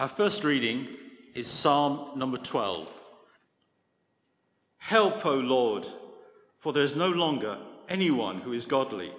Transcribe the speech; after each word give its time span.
Our 0.00 0.08
first 0.08 0.44
reading 0.44 0.96
is 1.34 1.46
Psalm 1.46 2.18
number 2.18 2.38
12. 2.38 2.90
Help, 4.78 5.26
O 5.26 5.34
Lord, 5.34 5.86
for 6.58 6.72
there 6.72 6.84
is 6.84 6.96
no 6.96 7.10
longer 7.10 7.58
anyone 7.86 8.40
who 8.40 8.54
is 8.54 8.64
godly. 8.64 9.12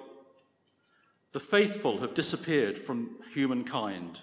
The 1.34 1.40
faithful 1.40 2.00
have 2.00 2.16
disappeared 2.16 2.80
from 2.80 3.12
humankind. 3.32 4.22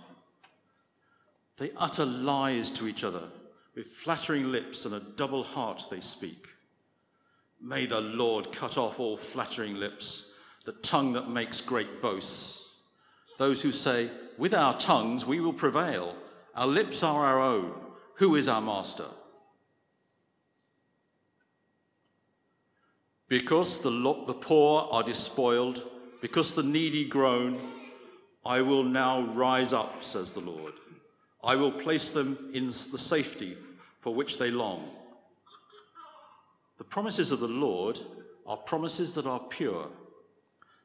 They 1.59 1.71
utter 1.77 2.05
lies 2.05 2.73
to 2.73 2.89
each 2.89 3.05
other. 3.05 3.29
With 3.77 3.87
flattering 3.87 4.51
lips 4.51 4.85
and 4.85 4.97
a 4.97 5.07
double 5.15 5.45
heart 5.45 5.85
they 5.93 6.01
speak. 6.01 6.49
May 7.63 7.87
the 7.87 8.01
Lord 8.01 8.51
cut 8.51 8.77
off 8.77 8.99
all 8.99 9.17
flattering 9.17 9.77
lips, 9.77 10.33
the 10.65 10.73
tongue 10.73 11.13
that 11.13 11.31
makes 11.31 11.61
great 11.61 12.03
boasts. 12.03 12.69
Those 13.39 13.63
who 13.63 13.71
say, 13.71 14.11
With 14.37 14.55
our 14.55 14.77
tongues 14.77 15.25
we 15.25 15.39
will 15.39 15.53
prevail, 15.53 16.17
our 16.59 16.67
lips 16.67 17.05
are 17.05 17.25
our 17.25 17.41
own. 17.41 17.73
Who 18.15 18.35
is 18.35 18.49
our 18.49 18.61
master? 18.61 19.05
Because 23.29 23.81
the, 23.81 23.93
lo- 23.93 24.25
the 24.27 24.35
poor 24.35 24.89
are 24.91 25.05
despoiled, 25.05 25.85
because 26.21 26.57
the 26.57 26.65
needy 26.65 27.05
groan, 27.05 27.61
I 28.45 28.63
will 28.63 28.83
now 28.83 29.21
rise 29.35 29.73
up, 29.73 30.03
says 30.03 30.33
the 30.33 30.41
Lord. 30.41 30.73
I 31.45 31.55
will 31.55 31.71
place 31.71 32.11
them 32.11 32.51
in 32.53 32.67
the 32.67 32.73
safety 32.73 33.57
for 34.01 34.13
which 34.13 34.39
they 34.39 34.51
long. 34.51 34.91
The 36.79 36.85
promises 36.85 37.31
of 37.31 37.39
the 37.39 37.47
Lord 37.47 38.01
are 38.49 38.57
promises 38.57 39.15
that 39.15 39.27
are 39.27 39.39
pure, 39.49 39.87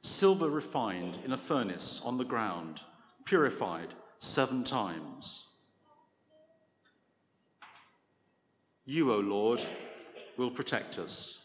silver 0.01 0.51
refined 0.51 1.17
in 1.25 1.31
a 1.31 1.37
furnace 1.37 1.99
on 2.05 2.19
the 2.19 2.25
ground, 2.25 2.81
purified 3.25 3.87
seven 4.19 4.63
times. 4.63 5.47
You, 8.85 9.13
O 9.13 9.19
Lord, 9.19 9.63
will 10.37 10.51
protect 10.51 10.99
us. 10.99 11.39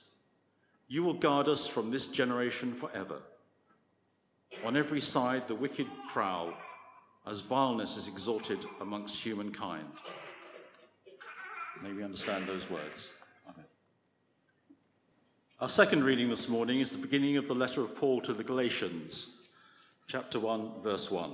You 0.89 1.05
will 1.05 1.15
guard 1.15 1.49
us 1.49 1.69
from 1.69 1.91
this 1.91 2.07
generation 2.09 2.73
forever. 2.73 3.21
On 4.65 4.77
every 4.77 5.01
side, 5.01 5.47
the 5.47 5.55
wicked 5.55 5.87
prowl 6.09 6.55
as 7.27 7.41
vileness 7.41 7.97
is 7.97 8.09
exalted 8.09 8.65
amongst 8.81 9.23
humankind. 9.23 9.87
May 11.83 11.93
we 11.93 12.03
understand 12.03 12.47
those 12.47 12.69
words. 12.71 13.11
Our 15.61 15.69
second 15.69 16.05
reading 16.05 16.29
this 16.29 16.49
morning 16.49 16.79
is 16.79 16.91
the 16.91 16.99
beginning 16.99 17.37
of 17.37 17.49
the 17.49 17.55
letter 17.55 17.83
of 17.83 17.97
Paul 17.97 18.21
to 18.21 18.33
the 18.33 18.45
Galatians, 18.45 19.31
chapter 20.07 20.39
1, 20.39 20.83
verse 20.83 21.11
1. 21.11 21.33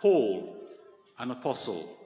Paul, 0.00 0.56
an 1.18 1.32
apostle, 1.32 1.96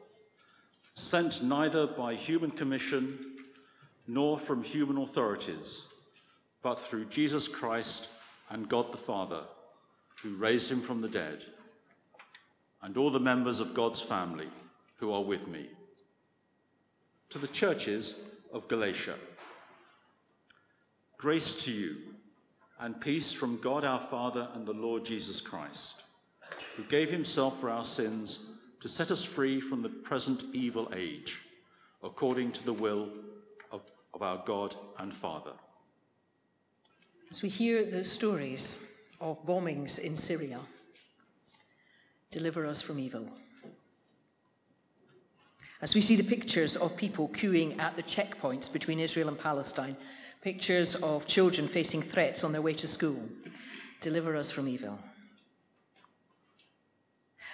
sent 0.97 1.42
neither 1.42 1.86
by 1.86 2.14
human 2.14 2.50
commission 2.50 3.19
nor 4.08 4.39
from 4.39 4.62
human 4.62 4.97
authorities, 4.97 5.83
but 6.62 6.77
through 6.77 7.05
Jesus 7.05 7.47
Christ 7.47 8.08
and 8.50 8.69
God 8.69 8.91
the 8.92 8.98
Father, 8.98 9.42
who 10.22 10.34
raised 10.36 10.70
him 10.70 10.80
from 10.80 11.02
the 11.02 11.08
dead, 11.08 11.44
and 12.83 12.97
all 12.97 13.11
the 13.11 13.20
members 13.20 13.61
of 13.61 13.74
God's 13.74 14.00
family 14.00 14.48
who 14.97 15.12
are 15.12 15.22
with 15.22 15.47
me 15.48 15.69
to 17.28 17.39
the 17.39 17.48
churches 17.48 18.20
of 18.52 18.67
Galatia. 18.69 19.17
Grace 21.19 21.64
to 21.64 21.72
you 21.72 21.97
and 22.80 22.98
peace 23.00 23.33
from 23.33 23.58
God 23.58 23.84
our 23.84 24.00
Father 24.00 24.48
and 24.55 24.64
the 24.64 24.72
Lord 24.72 25.05
Jesus 25.05 25.42
Christ, 25.42 26.02
who 26.74 26.84
gave 26.84 27.11
himself 27.11 27.61
for 27.61 27.69
our 27.69 27.84
sins 27.84 28.47
to 28.81 28.89
set 28.89 29.11
us 29.11 29.25
free 29.25 29.61
from 29.61 29.83
the 29.83 29.89
present 29.89 30.45
evil 30.53 30.93
age, 30.95 31.43
according 32.03 32.53
to 32.53 32.65
the 32.65 32.73
will 32.73 33.11
of, 33.73 33.83
of 34.15 34.23
our 34.23 34.43
God 34.45 34.75
and 34.99 35.13
Father. 35.13 35.53
As 37.31 37.42
we 37.42 37.48
hear 37.48 37.85
the 37.85 38.05
stories 38.05 38.86
of 39.20 39.45
bombings 39.47 39.98
in 39.98 40.17
Syria, 40.17 40.61
deliver 42.31 42.67
us 42.67 42.83
from 42.83 42.98
evil 42.98 43.29
as 45.83 45.95
we 45.95 46.01
see 46.01 46.17
the 46.17 46.36
pictures 46.36 46.75
of 46.77 46.97
people 46.97 47.29
queuing 47.29 47.79
at 47.79 47.97
the 47.97 48.03
checkpoints 48.03 48.73
between 48.73 48.98
Israel 48.98 49.29
and 49.29 49.39
Palestine, 49.39 49.97
pictures 50.41 50.95
of 50.97 51.27
children 51.27 51.69
facing 51.69 52.01
threats 52.01 52.45
on 52.45 52.53
their 52.53 52.63
way 52.63 52.73
to 52.75 52.89
school. 52.89 53.20
Deliver 54.01 54.36
us 54.36 54.51
from 54.51 54.69
evil. 54.69 54.98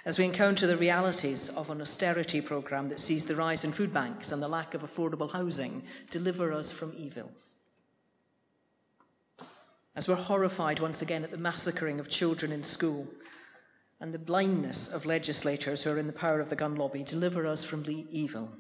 As 0.05 0.19
we 0.19 0.25
encounter 0.25 0.67
the 0.67 0.77
realities 0.77 1.49
of 1.51 1.71
an 1.71 1.81
austerity 1.81 2.41
program 2.41 2.89
that 2.89 3.01
sees 3.01 3.25
the 3.25 3.37
rise 3.37 3.65
in 3.65 3.73
food 3.73 3.95
banks 3.95 4.33
and 4.33 4.43
the 4.43 4.49
lack 4.49 4.75
of 4.75 4.83
affordable 4.83 5.31
housing, 5.31 5.83
deliver 6.11 6.53
us 6.53 6.73
from 6.73 6.93
evil. 6.97 7.31
As 9.95 10.09
we're 10.09 10.15
horrified 10.17 10.81
once 10.81 11.03
again 11.03 11.23
at 11.23 11.31
the 11.31 11.37
massacring 11.37 12.01
of 12.01 12.09
children 12.09 12.51
in 12.51 12.65
school, 12.65 13.07
and 14.01 14.13
the 14.13 14.19
blindness 14.19 14.93
of 14.93 15.07
legislators 15.07 15.85
who 15.85 15.91
are 15.91 15.99
in 15.99 16.09
the 16.09 16.13
power 16.13 16.41
of 16.41 16.51
the 16.51 16.57
gun 16.57 16.75
lobby 16.75 17.05
deliver 17.05 17.47
us 17.47 17.63
from 17.63 17.85
the 17.85 18.05
evil. 18.11 18.51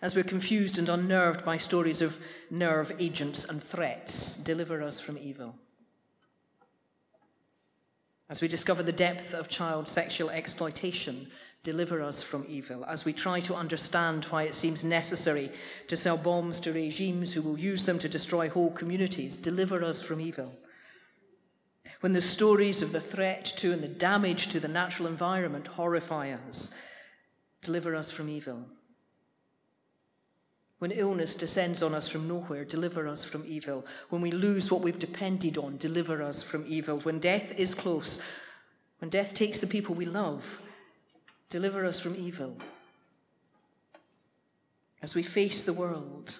As 0.00 0.16
we're 0.16 0.24
confused 0.24 0.78
and 0.78 0.88
unnerved 0.88 1.44
by 1.44 1.58
stories 1.58 2.00
of 2.00 2.18
nerve 2.50 2.90
agents 2.98 3.44
and 3.44 3.62
threats, 3.62 4.38
deliver 4.38 4.82
us 4.82 4.98
from 4.98 5.18
evil. 5.18 5.56
As 8.30 8.40
we 8.40 8.48
discover 8.48 8.82
the 8.82 8.92
depth 8.92 9.34
of 9.34 9.48
child 9.48 9.88
sexual 9.88 10.30
exploitation, 10.30 11.26
deliver 11.62 12.00
us 12.00 12.22
from 12.22 12.46
evil. 12.48 12.84
As 12.86 13.04
we 13.04 13.12
try 13.12 13.40
to 13.40 13.54
understand 13.54 14.24
why 14.26 14.44
it 14.44 14.54
seems 14.54 14.82
necessary 14.82 15.50
to 15.88 15.96
sell 15.96 16.16
bombs 16.16 16.60
to 16.60 16.72
regimes 16.72 17.34
who 17.34 17.42
will 17.42 17.58
use 17.58 17.84
them 17.84 17.98
to 17.98 18.08
destroy 18.08 18.48
whole 18.48 18.70
communities, 18.70 19.36
deliver 19.36 19.84
us 19.84 20.00
from 20.00 20.20
evil 20.20 20.56
when 22.00 22.12
the 22.12 22.22
stories 22.22 22.82
of 22.82 22.92
the 22.92 23.00
threat 23.00 23.44
to 23.44 23.72
and 23.72 23.82
the 23.82 23.88
damage 23.88 24.48
to 24.48 24.60
the 24.60 24.68
natural 24.68 25.08
environment 25.08 25.66
horrify 25.66 26.30
us, 26.48 26.74
deliver 27.62 27.94
us 27.94 28.10
from 28.10 28.28
evil. 28.28 28.66
When 30.80 30.90
illness 30.92 31.34
descends 31.34 31.82
on 31.82 31.94
us 31.94 32.08
from 32.08 32.26
nowhere, 32.26 32.64
deliver 32.64 33.06
us 33.06 33.22
from 33.24 33.44
evil. 33.46 33.86
When 34.08 34.22
we 34.22 34.30
lose 34.30 34.70
what 34.70 34.80
we've 34.80 34.98
depended 34.98 35.58
on, 35.58 35.76
deliver 35.76 36.22
us 36.22 36.42
from 36.42 36.64
evil. 36.66 37.00
When 37.00 37.18
death 37.18 37.52
is 37.58 37.74
close, 37.74 38.24
when 38.98 39.10
death 39.10 39.34
takes 39.34 39.60
the 39.60 39.66
people 39.66 39.94
we 39.94 40.06
love, 40.06 40.62
deliver 41.50 41.84
us 41.84 42.00
from 42.00 42.16
evil. 42.16 42.56
As 45.02 45.14
we 45.14 45.22
face 45.22 45.62
the 45.62 45.74
world, 45.74 46.38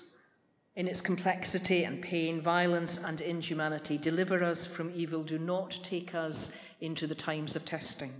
in 0.76 0.88
its 0.88 1.00
complexity 1.00 1.84
and 1.84 2.00
pain, 2.00 2.40
violence 2.40 3.02
and 3.02 3.20
inhumanity. 3.20 3.98
Deliver 3.98 4.42
us 4.42 4.66
from 4.66 4.92
evil. 4.94 5.22
Do 5.22 5.38
not 5.38 5.78
take 5.82 6.14
us 6.14 6.66
into 6.80 7.06
the 7.06 7.14
times 7.14 7.56
of 7.56 7.66
testing. 7.66 8.12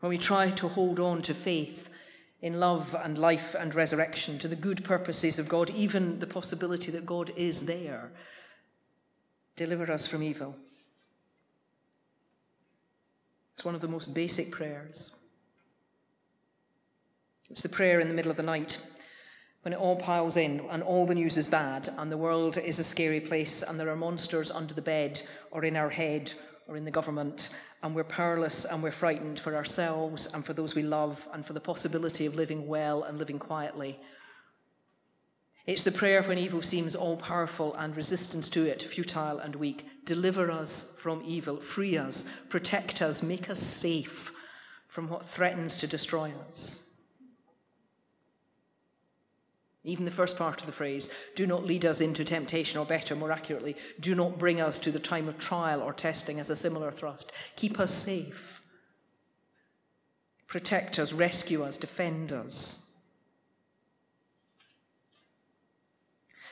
When 0.00 0.10
we 0.10 0.18
try 0.18 0.50
to 0.50 0.68
hold 0.68 1.00
on 1.00 1.22
to 1.22 1.34
faith 1.34 1.88
in 2.44 2.60
love 2.60 2.94
and 3.02 3.16
life 3.16 3.56
and 3.58 3.74
resurrection, 3.74 4.38
to 4.38 4.46
the 4.46 4.54
good 4.54 4.84
purposes 4.84 5.38
of 5.38 5.48
God, 5.48 5.70
even 5.70 6.18
the 6.18 6.26
possibility 6.26 6.92
that 6.92 7.06
God 7.06 7.32
is 7.36 7.64
there, 7.64 8.12
deliver 9.56 9.90
us 9.90 10.06
from 10.06 10.22
evil. 10.22 10.54
It's 13.54 13.64
one 13.64 13.74
of 13.74 13.80
the 13.80 13.88
most 13.88 14.12
basic 14.12 14.50
prayers. 14.50 15.16
It's 17.48 17.62
the 17.62 17.70
prayer 17.70 17.98
in 17.98 18.08
the 18.08 18.14
middle 18.14 18.30
of 18.30 18.36
the 18.36 18.42
night 18.42 18.78
when 19.62 19.72
it 19.72 19.78
all 19.78 19.96
piles 19.96 20.36
in 20.36 20.60
and 20.70 20.82
all 20.82 21.06
the 21.06 21.14
news 21.14 21.38
is 21.38 21.48
bad 21.48 21.88
and 21.96 22.12
the 22.12 22.18
world 22.18 22.58
is 22.58 22.78
a 22.78 22.84
scary 22.84 23.20
place 23.20 23.62
and 23.62 23.80
there 23.80 23.88
are 23.88 23.96
monsters 23.96 24.50
under 24.50 24.74
the 24.74 24.82
bed 24.82 25.18
or 25.50 25.64
in 25.64 25.76
our 25.76 25.88
head 25.88 26.30
or 26.66 26.76
in 26.76 26.84
the 26.84 26.90
government 26.90 27.54
and 27.82 27.94
we're 27.94 28.04
powerless 28.04 28.64
and 28.64 28.82
we're 28.82 28.90
frightened 28.90 29.38
for 29.38 29.54
ourselves 29.54 30.32
and 30.32 30.44
for 30.44 30.52
those 30.52 30.74
we 30.74 30.82
love 30.82 31.28
and 31.32 31.44
for 31.44 31.52
the 31.52 31.60
possibility 31.60 32.26
of 32.26 32.34
living 32.34 32.66
well 32.66 33.02
and 33.02 33.18
living 33.18 33.38
quietly. 33.38 33.98
It's 35.66 35.84
the 35.84 35.92
prayer 35.92 36.22
when 36.22 36.38
evil 36.38 36.60
seems 36.60 36.94
all 36.94 37.16
powerful 37.16 37.74
and 37.74 37.96
resistance 37.96 38.48
to 38.50 38.64
it 38.64 38.82
futile 38.82 39.38
and 39.38 39.56
weak. 39.56 39.86
Deliver 40.04 40.50
us 40.50 40.94
from 40.98 41.22
evil, 41.24 41.56
free 41.56 41.96
us, 41.96 42.28
protect 42.50 43.00
us, 43.00 43.22
make 43.22 43.48
us 43.48 43.60
safe 43.60 44.30
from 44.88 45.08
what 45.08 45.24
threatens 45.24 45.76
to 45.78 45.86
destroy 45.86 46.32
us. 46.50 46.90
Even 49.86 50.06
the 50.06 50.10
first 50.10 50.38
part 50.38 50.60
of 50.60 50.66
the 50.66 50.72
phrase, 50.72 51.10
do 51.36 51.46
not 51.46 51.64
lead 51.64 51.84
us 51.84 52.00
into 52.00 52.24
temptation, 52.24 52.80
or 52.80 52.86
better, 52.86 53.14
more 53.14 53.30
accurately, 53.30 53.76
do 54.00 54.14
not 54.14 54.38
bring 54.38 54.60
us 54.60 54.78
to 54.78 54.90
the 54.90 54.98
time 54.98 55.28
of 55.28 55.38
trial 55.38 55.82
or 55.82 55.92
testing, 55.92 56.40
as 56.40 56.48
a 56.48 56.56
similar 56.56 56.90
thrust. 56.90 57.32
Keep 57.56 57.78
us 57.78 57.92
safe. 57.92 58.62
Protect 60.46 60.98
us, 60.98 61.12
rescue 61.12 61.62
us, 61.62 61.76
defend 61.76 62.32
us. 62.32 62.90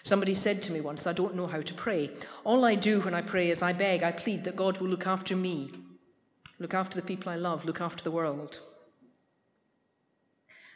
Somebody 0.03 0.35
said 0.35 0.61
to 0.63 0.73
me 0.73 0.81
once, 0.81 1.07
I 1.07 1.13
don't 1.13 1.37
know 1.37 1.47
how 1.47 1.63
to 1.63 1.75
pray. 1.75 2.11
All 2.45 2.65
I 2.65 2.75
do 2.75 3.01
when 3.01 3.15
I 3.15 3.23
pray 3.23 3.51
is 3.51 3.63
I 3.63 3.73
beg, 3.73 4.03
I 4.03 4.13
plead 4.13 4.45
that 4.45 4.57
God 4.57 4.79
will 4.81 4.89
look 4.89 5.07
after 5.07 5.37
me. 5.37 5.71
look 6.59 6.75
after 6.75 7.01
the 7.01 7.07
people 7.07 7.31
I 7.31 7.37
love, 7.37 7.65
look 7.65 7.81
after 7.81 8.05
the 8.05 8.11
world. 8.11 8.61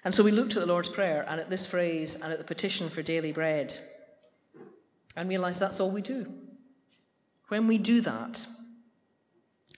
And 0.06 0.14
so 0.14 0.22
we 0.22 0.30
looked 0.30 0.54
at 0.54 0.60
the 0.60 0.66
Lord's 0.66 0.88
Prayer 0.88 1.26
and 1.28 1.40
at 1.40 1.50
this 1.50 1.66
phrase 1.66 2.20
and 2.22 2.32
at 2.32 2.38
the 2.38 2.44
petition 2.44 2.88
for 2.88 3.02
daily 3.02 3.32
bread 3.32 3.76
and 5.16 5.28
realized 5.28 5.58
that's 5.58 5.80
all 5.80 5.90
we 5.90 6.00
do. 6.00 6.32
When 7.48 7.66
we 7.66 7.76
do 7.76 8.00
that, 8.02 8.46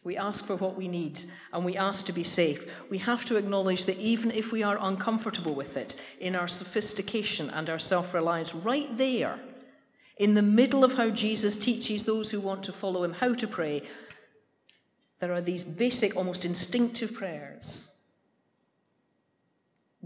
we 0.04 0.18
ask 0.18 0.44
for 0.44 0.56
what 0.56 0.76
we 0.76 0.86
need 0.86 1.18
and 1.50 1.64
we 1.64 1.78
ask 1.78 2.04
to 2.04 2.12
be 2.12 2.24
safe. 2.24 2.82
We 2.90 2.98
have 2.98 3.24
to 3.24 3.36
acknowledge 3.36 3.86
that 3.86 3.96
even 3.96 4.30
if 4.30 4.52
we 4.52 4.62
are 4.62 4.76
uncomfortable 4.78 5.54
with 5.54 5.78
it, 5.78 5.98
in 6.20 6.36
our 6.36 6.46
sophistication 6.46 7.48
and 7.48 7.70
our 7.70 7.78
self 7.78 8.12
reliance, 8.12 8.54
right 8.54 8.94
there, 8.98 9.40
in 10.18 10.34
the 10.34 10.42
middle 10.42 10.84
of 10.84 10.92
how 10.92 11.08
Jesus 11.08 11.56
teaches 11.56 12.04
those 12.04 12.30
who 12.30 12.40
want 12.40 12.64
to 12.64 12.72
follow 12.74 13.02
him 13.02 13.14
how 13.14 13.32
to 13.32 13.46
pray, 13.48 13.82
there 15.20 15.32
are 15.32 15.40
these 15.40 15.64
basic, 15.64 16.16
almost 16.16 16.44
instinctive 16.44 17.14
prayers. 17.14 17.94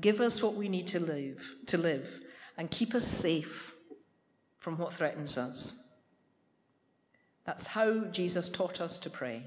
Give 0.00 0.20
us 0.20 0.42
what 0.42 0.54
we 0.54 0.68
need 0.68 0.88
to 0.88 1.00
live, 1.00 1.56
to 1.66 1.78
live, 1.78 2.20
and 2.56 2.70
keep 2.70 2.94
us 2.94 3.06
safe 3.06 3.74
from 4.58 4.78
what 4.78 4.92
threatens 4.92 5.36
us. 5.36 5.88
That's 7.44 7.66
how 7.66 8.04
Jesus 8.04 8.48
taught 8.48 8.80
us 8.80 8.96
to 8.98 9.10
pray. 9.10 9.42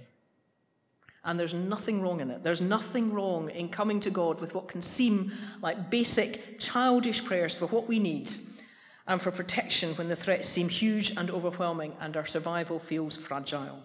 And 1.23 1.39
there's 1.39 1.53
nothing 1.53 2.01
wrong 2.01 2.19
in 2.19 2.29
it. 2.29 2.43
There's 2.43 2.61
nothing 2.61 3.11
wrong 3.11 3.49
in 3.49 3.69
coming 3.69 3.99
to 4.01 4.11
God 4.11 4.39
with 4.39 4.53
what 4.53 4.67
can 4.67 4.81
seem 4.81 5.31
like 5.61 5.89
basic, 5.89 6.59
childish 6.59 7.23
prayers 7.25 7.55
for 7.55 7.65
what 7.67 7.87
we 7.87 7.97
need 7.97 8.31
and 9.07 9.21
for 9.21 9.31
protection 9.31 9.95
when 9.95 10.07
the 10.07 10.15
threats 10.15 10.47
seem 10.47 10.69
huge 10.69 11.11
and 11.17 11.31
overwhelming 11.31 11.95
and 11.99 12.15
our 12.15 12.25
survival 12.25 12.77
feels 12.77 13.17
fragile. 13.17 13.81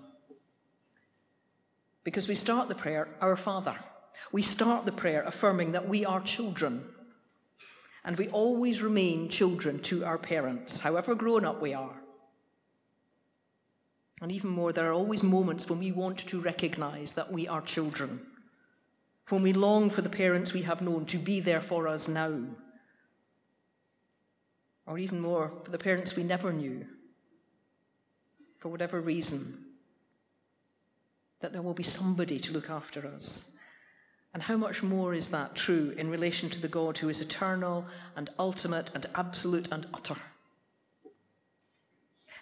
Because 2.04 2.28
we 2.28 2.34
start 2.34 2.68
the 2.68 2.74
prayer, 2.74 3.08
Our 3.20 3.36
Father. 3.36 3.76
We 4.32 4.42
start 4.42 4.86
the 4.86 4.92
prayer 4.92 5.22
affirming 5.26 5.72
that 5.72 5.88
we 5.88 6.04
are 6.04 6.20
children. 6.20 6.84
And 8.04 8.16
we 8.16 8.28
always 8.28 8.82
remain 8.82 9.28
children 9.28 9.80
to 9.82 10.04
our 10.04 10.18
parents, 10.18 10.80
however 10.80 11.14
grown 11.14 11.44
up 11.44 11.60
we 11.60 11.74
are. 11.74 12.00
And 14.22 14.32
even 14.32 14.50
more, 14.50 14.72
there 14.72 14.88
are 14.88 14.94
always 14.94 15.22
moments 15.22 15.68
when 15.68 15.78
we 15.78 15.92
want 15.92 16.18
to 16.18 16.40
recognize 16.40 17.14
that 17.14 17.32
we 17.32 17.48
are 17.48 17.62
children, 17.62 18.20
when 19.28 19.42
we 19.42 19.52
long 19.52 19.90
for 19.90 20.02
the 20.02 20.10
parents 20.10 20.52
we 20.52 20.62
have 20.62 20.82
known 20.82 21.06
to 21.06 21.16
be 21.16 21.40
there 21.40 21.60
for 21.60 21.88
us 21.88 22.08
now, 22.08 22.42
or 24.86 24.98
even 24.98 25.20
more, 25.20 25.52
for 25.64 25.70
the 25.70 25.78
parents 25.78 26.16
we 26.16 26.22
never 26.22 26.52
knew, 26.52 26.84
for 28.58 28.68
whatever 28.68 29.00
reason, 29.00 29.64
that 31.40 31.52
there 31.52 31.62
will 31.62 31.74
be 31.74 31.82
somebody 31.82 32.38
to 32.38 32.52
look 32.52 32.68
after 32.68 33.06
us. 33.06 33.56
And 34.32 34.44
how 34.44 34.56
much 34.56 34.82
more 34.82 35.12
is 35.12 35.30
that 35.30 35.56
true 35.56 35.92
in 35.96 36.10
relation 36.10 36.50
to 36.50 36.60
the 36.60 36.68
God 36.68 36.98
who 36.98 37.08
is 37.08 37.20
eternal 37.20 37.86
and 38.16 38.30
ultimate 38.38 38.90
and 38.94 39.06
absolute 39.14 39.68
and 39.72 39.86
utter? 39.92 40.16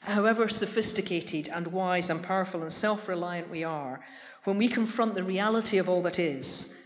However 0.02 0.48
sophisticated 0.48 1.48
and 1.48 1.68
wise 1.68 2.10
and 2.10 2.22
powerful 2.22 2.62
and 2.62 2.72
self 2.72 3.08
reliant 3.08 3.50
we 3.50 3.64
are, 3.64 4.00
when 4.44 4.58
we 4.58 4.68
confront 4.68 5.14
the 5.14 5.24
reality 5.24 5.78
of 5.78 5.88
all 5.88 6.02
that 6.02 6.18
is, 6.18 6.78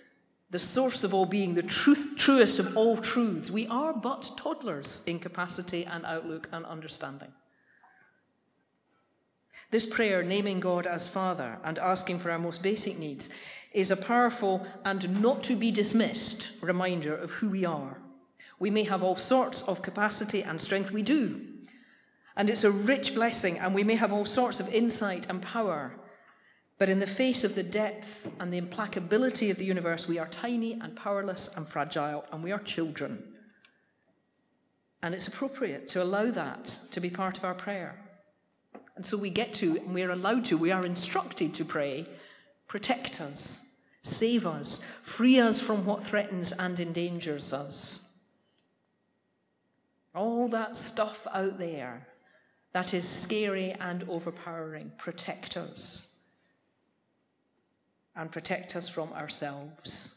the 0.51 0.59
source 0.59 1.03
of 1.03 1.15
all 1.15 1.27
being, 1.27 1.55
the 1.55 1.63
truth, 1.63 2.15
truest 2.17 2.59
of 2.59 2.77
all 2.77 2.97
truths, 2.97 3.51
we 3.51 3.67
are 3.69 3.93
but 3.93 4.31
toddlers 4.37 5.03
in 5.07 5.19
capacity 5.19 5.85
and 5.85 6.05
outlook 6.05 6.49
and 6.53 6.65
understanding. 6.67 7.33
This 9.71 9.87
prayer, 9.87 10.23
naming 10.23 10.61
God 10.61 10.87
as 10.87 11.09
Father 11.09 11.59
and 11.65 11.79
asking 11.79 12.19
for 12.19 12.31
our 12.31 12.39
most 12.39 12.63
basic 12.63 12.99
needs, 12.99 13.31
is 13.75 13.91
a 13.91 13.97
powerful 13.97 14.67
and 14.85 15.21
not 15.21 15.43
to 15.45 15.57
be 15.57 15.71
dismissed 15.71 16.53
reminder 16.61 17.15
of 17.15 17.33
who 17.33 17.51
we 17.51 17.65
are. 17.65 17.99
We 18.59 18.71
may 18.71 18.85
have 18.85 19.03
all 19.03 19.17
sorts 19.17 19.63
of 19.63 19.83
capacity 19.83 20.43
and 20.43 20.61
strength, 20.61 20.93
we 20.93 21.03
do, 21.03 21.41
and 22.37 22.49
it's 22.49 22.65
a 22.65 22.71
rich 22.71 23.15
blessing, 23.15 23.59
and 23.59 23.75
we 23.75 23.85
may 23.85 23.97
have 23.97 24.13
all 24.13 24.25
sorts 24.25 24.61
of 24.61 24.73
insight 24.73 25.29
and 25.29 25.43
power. 25.43 25.93
But 26.79 26.89
in 26.89 26.99
the 26.99 27.07
face 27.07 27.45
of 27.45 27.55
the 27.55 27.63
depth 27.63 28.31
and 28.41 28.53
the 28.53 28.61
implacability 28.61 29.51
of 29.51 29.59
the 29.59 29.65
universe, 29.65 30.09
we 30.09 30.19
are 30.19 30.29
tiny 30.29 30.73
and 30.73 30.97
powerless 30.97 31.57
and 31.57 31.67
fragile, 31.67 32.25
and 32.33 32.43
we 32.43 32.53
are 32.53 32.59
children. 32.59 33.23
And 35.03 35.15
it's 35.15 35.29
appropriate 35.29 35.89
to 35.89 36.03
allow 36.03 36.31
that 36.31 36.79
to 36.93 37.01
be 37.01 37.11
part 37.11 37.37
of 37.37 37.45
our 37.45 37.55
prayer. 37.55 37.99
And 38.97 39.05
so 39.05 39.17
we 39.17 39.31
get 39.31 39.55
to, 39.55 39.77
and 39.77 39.95
we're 39.95 40.11
allowed 40.11 40.45
to, 40.47 40.57
we 40.57 40.71
are 40.71 40.87
instructed 40.87 41.55
to 41.55 41.65
pray 41.65 42.07
protect 42.73 43.21
us, 43.21 43.69
save 44.01 44.47
us, 44.47 44.83
free 45.03 45.39
us 45.39 45.61
from 45.61 45.85
what 45.85 46.03
threatens 46.03 46.53
and 46.53 46.81
endangers 46.81 47.53
us. 47.53 48.09
All 50.15 50.49
that 50.49 50.75
stuff 50.75 51.27
out 51.35 51.59
there 51.59 52.07
that 52.73 52.95
is 52.95 53.07
scary 53.07 53.73
and 53.73 54.09
overpowering. 54.09 54.91
Protect 54.97 55.59
us. 55.59 56.15
And 58.17 58.33
protect 58.33 58.75
us 58.75 58.89
from 58.89 59.13
ourselves. 59.13 60.17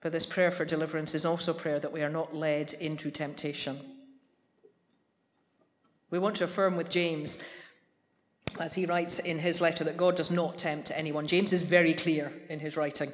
But 0.00 0.10
this 0.10 0.26
prayer 0.26 0.50
for 0.50 0.64
deliverance 0.64 1.14
is 1.14 1.24
also 1.24 1.52
prayer 1.52 1.78
that 1.78 1.92
we 1.92 2.02
are 2.02 2.10
not 2.10 2.34
led 2.34 2.72
into 2.72 3.12
temptation. 3.12 3.78
We 6.10 6.18
want 6.18 6.34
to 6.36 6.44
affirm 6.44 6.74
with 6.74 6.90
James, 6.90 7.40
as 8.60 8.74
he 8.74 8.86
writes 8.86 9.18
in 9.18 9.38
his 9.38 9.60
letter, 9.60 9.84
that 9.84 9.96
God 9.96 10.16
does 10.16 10.30
not 10.30 10.58
tempt 10.58 10.92
anyone. 10.94 11.26
James 11.26 11.52
is 11.52 11.62
very 11.62 11.94
clear 11.94 12.32
in 12.48 12.60
his 12.60 12.76
writing. 12.76 13.12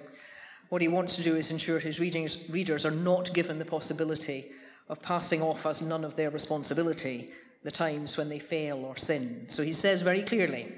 What 0.68 0.82
he 0.82 0.88
wants 0.88 1.16
to 1.16 1.22
do 1.22 1.36
is 1.36 1.50
ensure 1.50 1.78
his 1.78 2.00
readings, 2.00 2.50
readers 2.50 2.84
are 2.84 2.90
not 2.90 3.32
given 3.32 3.58
the 3.58 3.64
possibility 3.64 4.50
of 4.88 5.02
passing 5.02 5.42
off 5.42 5.64
as 5.66 5.82
none 5.82 6.04
of 6.04 6.16
their 6.16 6.30
responsibility 6.30 7.30
the 7.62 7.70
times 7.70 8.16
when 8.16 8.28
they 8.28 8.38
fail 8.38 8.84
or 8.84 8.96
sin. 8.96 9.46
So 9.48 9.62
he 9.62 9.72
says 9.72 10.02
very 10.02 10.22
clearly 10.22 10.72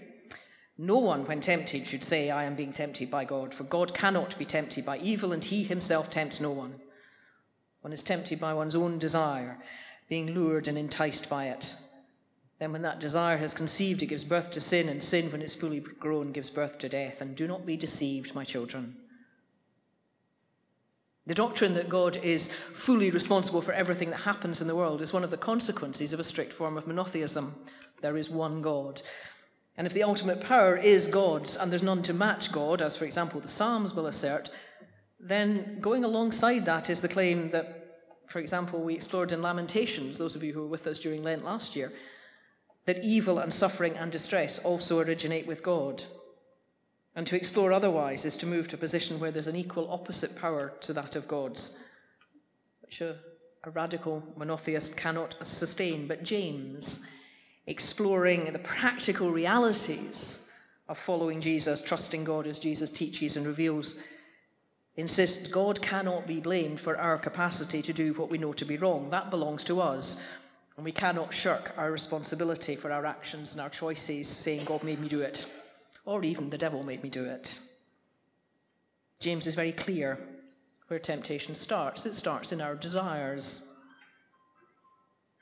No 0.78 0.98
one, 0.98 1.26
when 1.26 1.40
tempted, 1.40 1.86
should 1.86 2.04
say, 2.04 2.30
I 2.30 2.44
am 2.44 2.54
being 2.54 2.72
tempted 2.72 3.10
by 3.10 3.24
God, 3.24 3.54
for 3.54 3.64
God 3.64 3.94
cannot 3.94 4.38
be 4.38 4.44
tempted 4.44 4.84
by 4.84 4.98
evil, 4.98 5.32
and 5.32 5.44
he 5.44 5.62
himself 5.62 6.10
tempts 6.10 6.40
no 6.40 6.50
one. 6.50 6.80
One 7.82 7.92
is 7.92 8.02
tempted 8.02 8.40
by 8.40 8.54
one's 8.54 8.74
own 8.74 8.98
desire, 8.98 9.58
being 10.08 10.34
lured 10.34 10.68
and 10.68 10.78
enticed 10.78 11.28
by 11.28 11.46
it. 11.46 11.74
Then, 12.60 12.72
when 12.72 12.82
that 12.82 13.00
desire 13.00 13.38
has 13.38 13.54
conceived, 13.54 14.02
it 14.02 14.08
gives 14.08 14.22
birth 14.22 14.52
to 14.52 14.60
sin, 14.60 14.90
and 14.90 15.02
sin, 15.02 15.32
when 15.32 15.40
it's 15.40 15.54
fully 15.54 15.80
grown, 15.80 16.30
gives 16.30 16.50
birth 16.50 16.78
to 16.78 16.90
death. 16.90 17.22
And 17.22 17.34
do 17.34 17.48
not 17.48 17.64
be 17.64 17.76
deceived, 17.76 18.34
my 18.34 18.44
children. 18.44 18.96
The 21.26 21.34
doctrine 21.34 21.72
that 21.74 21.88
God 21.88 22.18
is 22.18 22.52
fully 22.52 23.10
responsible 23.10 23.62
for 23.62 23.72
everything 23.72 24.10
that 24.10 24.20
happens 24.20 24.60
in 24.60 24.68
the 24.68 24.76
world 24.76 25.00
is 25.00 25.12
one 25.12 25.24
of 25.24 25.30
the 25.30 25.38
consequences 25.38 26.12
of 26.12 26.20
a 26.20 26.24
strict 26.24 26.52
form 26.52 26.76
of 26.76 26.86
monotheism. 26.86 27.54
There 28.02 28.18
is 28.18 28.28
one 28.28 28.60
God. 28.60 29.00
And 29.78 29.86
if 29.86 29.94
the 29.94 30.02
ultimate 30.02 30.42
power 30.42 30.76
is 30.76 31.06
God's 31.06 31.56
and 31.56 31.70
there's 31.70 31.82
none 31.82 32.02
to 32.02 32.12
match 32.12 32.52
God, 32.52 32.82
as 32.82 32.94
for 32.94 33.06
example 33.06 33.40
the 33.40 33.48
Psalms 33.48 33.94
will 33.94 34.06
assert, 34.06 34.50
then 35.18 35.78
going 35.80 36.04
alongside 36.04 36.66
that 36.66 36.90
is 36.90 37.00
the 37.00 37.08
claim 37.08 37.48
that, 37.50 38.02
for 38.28 38.38
example, 38.38 38.82
we 38.82 38.94
explored 38.94 39.32
in 39.32 39.40
Lamentations, 39.40 40.18
those 40.18 40.34
of 40.34 40.42
you 40.42 40.52
who 40.52 40.60
were 40.60 40.66
with 40.66 40.86
us 40.86 40.98
during 40.98 41.22
Lent 41.22 41.44
last 41.44 41.74
year, 41.74 41.92
that 42.86 43.04
evil 43.04 43.38
and 43.38 43.52
suffering 43.52 43.94
and 43.96 44.10
distress 44.10 44.58
also 44.58 45.00
originate 45.00 45.46
with 45.46 45.62
God. 45.62 46.02
And 47.14 47.26
to 47.26 47.36
explore 47.36 47.72
otherwise 47.72 48.24
is 48.24 48.36
to 48.36 48.46
move 48.46 48.68
to 48.68 48.76
a 48.76 48.78
position 48.78 49.18
where 49.18 49.30
there's 49.30 49.46
an 49.46 49.56
equal 49.56 49.90
opposite 49.90 50.36
power 50.36 50.72
to 50.82 50.92
that 50.92 51.16
of 51.16 51.28
God's, 51.28 51.78
which 52.82 53.00
a, 53.00 53.16
a 53.64 53.70
radical 53.70 54.22
monotheist 54.36 54.96
cannot 54.96 55.36
sustain. 55.42 56.06
But 56.06 56.22
James, 56.22 57.08
exploring 57.66 58.52
the 58.52 58.58
practical 58.60 59.30
realities 59.30 60.48
of 60.88 60.98
following 60.98 61.40
Jesus, 61.40 61.80
trusting 61.80 62.24
God 62.24 62.46
as 62.46 62.58
Jesus 62.58 62.90
teaches 62.90 63.36
and 63.36 63.46
reveals, 63.46 63.98
insists 64.96 65.48
God 65.48 65.80
cannot 65.80 66.26
be 66.26 66.40
blamed 66.40 66.80
for 66.80 66.96
our 66.96 67.18
capacity 67.18 67.82
to 67.82 67.92
do 67.92 68.12
what 68.14 68.30
we 68.30 68.38
know 68.38 68.52
to 68.52 68.64
be 68.64 68.76
wrong. 68.76 69.10
That 69.10 69.30
belongs 69.30 69.64
to 69.64 69.80
us. 69.80 70.24
And 70.76 70.84
we 70.84 70.92
cannot 70.92 71.34
shirk 71.34 71.74
our 71.76 71.92
responsibility 71.92 72.76
for 72.76 72.90
our 72.90 73.04
actions 73.04 73.52
and 73.52 73.60
our 73.60 73.68
choices, 73.68 74.28
saying, 74.28 74.64
God 74.64 74.82
made 74.82 75.00
me 75.00 75.08
do 75.08 75.20
it 75.20 75.50
or 76.04 76.24
even 76.24 76.50
the 76.50 76.58
devil 76.58 76.82
made 76.82 77.02
me 77.02 77.08
do 77.08 77.24
it. 77.24 77.58
James 79.20 79.46
is 79.46 79.54
very 79.54 79.72
clear 79.72 80.18
where 80.88 80.98
temptation 80.98 81.54
starts. 81.54 82.06
It 82.06 82.14
starts 82.14 82.52
in 82.52 82.60
our 82.60 82.74
desires. 82.74 83.68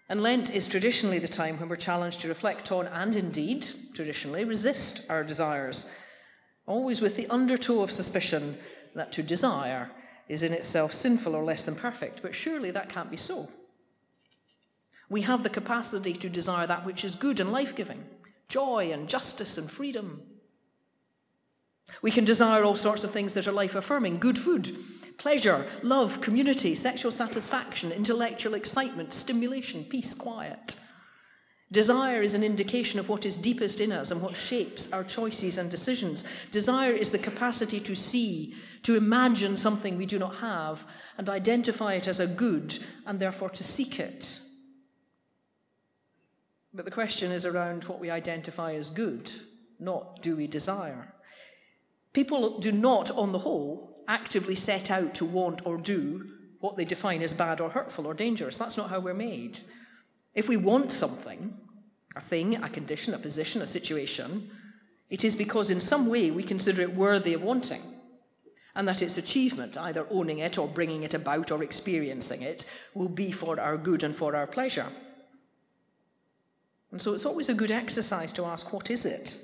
And 0.09 0.23
Lent 0.23 0.55
is 0.55 0.67
traditionally 0.67 1.19
the 1.19 1.29
time 1.29 1.59
when 1.59 1.69
we're 1.69 1.77
challenged 1.77 2.21
to 2.21 2.29
reflect 2.29 2.73
on 2.73 2.87
and 2.89 3.15
indeed, 3.15 3.67
traditionally, 3.95 4.45
resist 4.45 5.09
our 5.09 5.23
desires, 5.23 5.91
always 6.67 7.01
with 7.01 7.17
the 7.17 7.29
undertow 7.29 7.81
of 7.81 7.91
suspicion 7.91 8.59
that 8.95 9.13
to 9.13 9.23
desire 9.23 9.91
is 10.29 10.43
in 10.43 10.53
itself 10.53 10.93
sinful 10.93 11.35
or 11.35 11.45
less 11.45 11.65
than 11.65 11.75
perfect. 11.77 12.21
But 12.21 12.35
surely 12.35 12.71
that 12.73 12.91
can't 12.91 13.11
be 13.11 13.17
so. 13.17 13.49
We 15.09 15.23
have 15.23 15.43
the 15.43 15.51
capacity 15.51 16.13
to 16.15 16.29
desire 16.29 16.67
that 16.67 16.85
which 16.85 17.05
is 17.05 17.15
good 17.15 17.41
and 17.41 17.51
life 17.51 17.75
giving 17.75 18.05
joy 18.49 18.91
and 18.93 19.09
justice 19.09 19.59
and 19.59 19.71
freedom. 19.71 20.23
We 22.01 22.11
can 22.11 22.25
desire 22.25 22.65
all 22.65 22.75
sorts 22.75 23.05
of 23.05 23.11
things 23.11 23.35
that 23.35 23.47
are 23.47 23.53
life 23.53 23.75
affirming 23.75 24.19
good 24.19 24.39
food, 24.39 24.77
pleasure, 25.19 25.67
love, 25.83 26.21
community, 26.21 26.75
sexual 26.75 27.13
satisfaction, 27.13 27.93
intellectual 27.93 28.55
excitement, 28.55 29.13
stimulation, 29.13 29.85
peace, 29.85 30.15
quiet. 30.15 30.81
Desire 31.71 32.23
is 32.23 32.33
an 32.33 32.43
indication 32.43 32.99
of 32.99 33.11
what 33.11 33.27
is 33.27 33.37
deepest 33.37 33.81
in 33.81 33.93
us 33.93 34.11
and 34.11 34.23
what 34.23 34.35
shapes 34.35 34.91
our 34.93 35.05
choices 35.05 35.59
and 35.59 35.71
decisions. 35.71 36.25
Desire 36.51 36.93
is 36.93 37.11
the 37.11 37.19
capacity 37.19 37.79
to 37.81 37.95
see, 37.95 38.55
to 38.85 38.97
imagine 38.97 39.57
something 39.57 39.99
we 39.99 40.07
do 40.07 40.19
not 40.19 40.37
have, 40.37 40.87
and 41.19 41.29
identify 41.29 41.93
it 41.95 42.09
as 42.09 42.21
a 42.21 42.27
good, 42.27 42.79
and 43.05 43.21
therefore 43.21 43.51
to 43.51 43.65
seek 43.65 44.01
it. 44.01 44.41
But 46.79 46.85
the 46.85 46.93
question 46.93 47.33
is 47.33 47.45
around 47.45 47.83
what 47.87 47.99
we 47.99 48.09
identify 48.09 48.75
as 48.75 48.91
good, 48.91 49.33
not 49.81 50.23
do 50.23 50.37
we 50.37 50.47
desire. 50.47 51.13
People 52.13 52.61
do 52.61 52.71
not, 52.71 53.11
on 53.11 53.33
the 53.33 53.41
whole, 53.41 54.05
actively 54.07 54.55
set 54.55 54.89
out 54.89 55.13
to 55.17 55.25
want 55.25 55.67
or 55.67 55.77
do 55.77 56.31
what 56.61 56.77
they 56.77 56.85
define 56.85 57.21
as 57.23 57.35
bad 57.35 57.61
or 57.61 57.69
hurtful 57.69 58.07
or 58.07 58.15
dangerous. 58.15 58.59
That's 58.59 58.77
not 58.77 58.91
how 58.91 59.01
we're 59.01 59.13
made. 59.13 59.59
If 60.37 60.49
we 60.49 60.57
want 60.57 60.93
something, 60.93 61.59
a 62.15 62.21
thing, 62.21 62.55
a 62.63 62.69
condition, 62.69 63.13
a 63.13 63.19
position, 63.19 63.61
a 63.61 63.67
situation, 63.67 64.49
it 65.11 65.25
is 65.25 65.35
because 65.35 65.71
in 65.71 65.81
some 65.81 66.09
way 66.09 66.31
we 66.31 66.45
consider 66.45 66.83
it 66.83 66.95
worthy 66.95 67.35
of 67.35 67.43
wanting, 67.43 67.83
and 68.77 68.87
that 68.87 69.03
its 69.03 69.19
achievement, 69.19 69.77
either 69.77 70.07
owning 70.11 70.39
it 70.39 70.59
or 70.59 70.69
bringing 70.69 71.03
it 71.03 71.15
about 71.15 71.51
or 71.51 71.65
experiencing 71.65 72.43
it, 72.43 72.71
will 72.95 73.09
be 73.09 73.33
for 73.33 73.59
our 73.59 73.77
good 73.77 74.05
and 74.05 74.15
for 74.15 74.37
our 74.37 74.47
pleasure. 74.47 74.87
And 76.91 77.01
so 77.01 77.13
it's 77.15 77.27
always 77.27 77.49
a 77.49 77.55
good 77.55 77.71
exercise 77.71 78.33
to 78.33 78.45
ask 78.45 78.73
what 78.73 78.91
is 78.91 79.05
it 79.05 79.39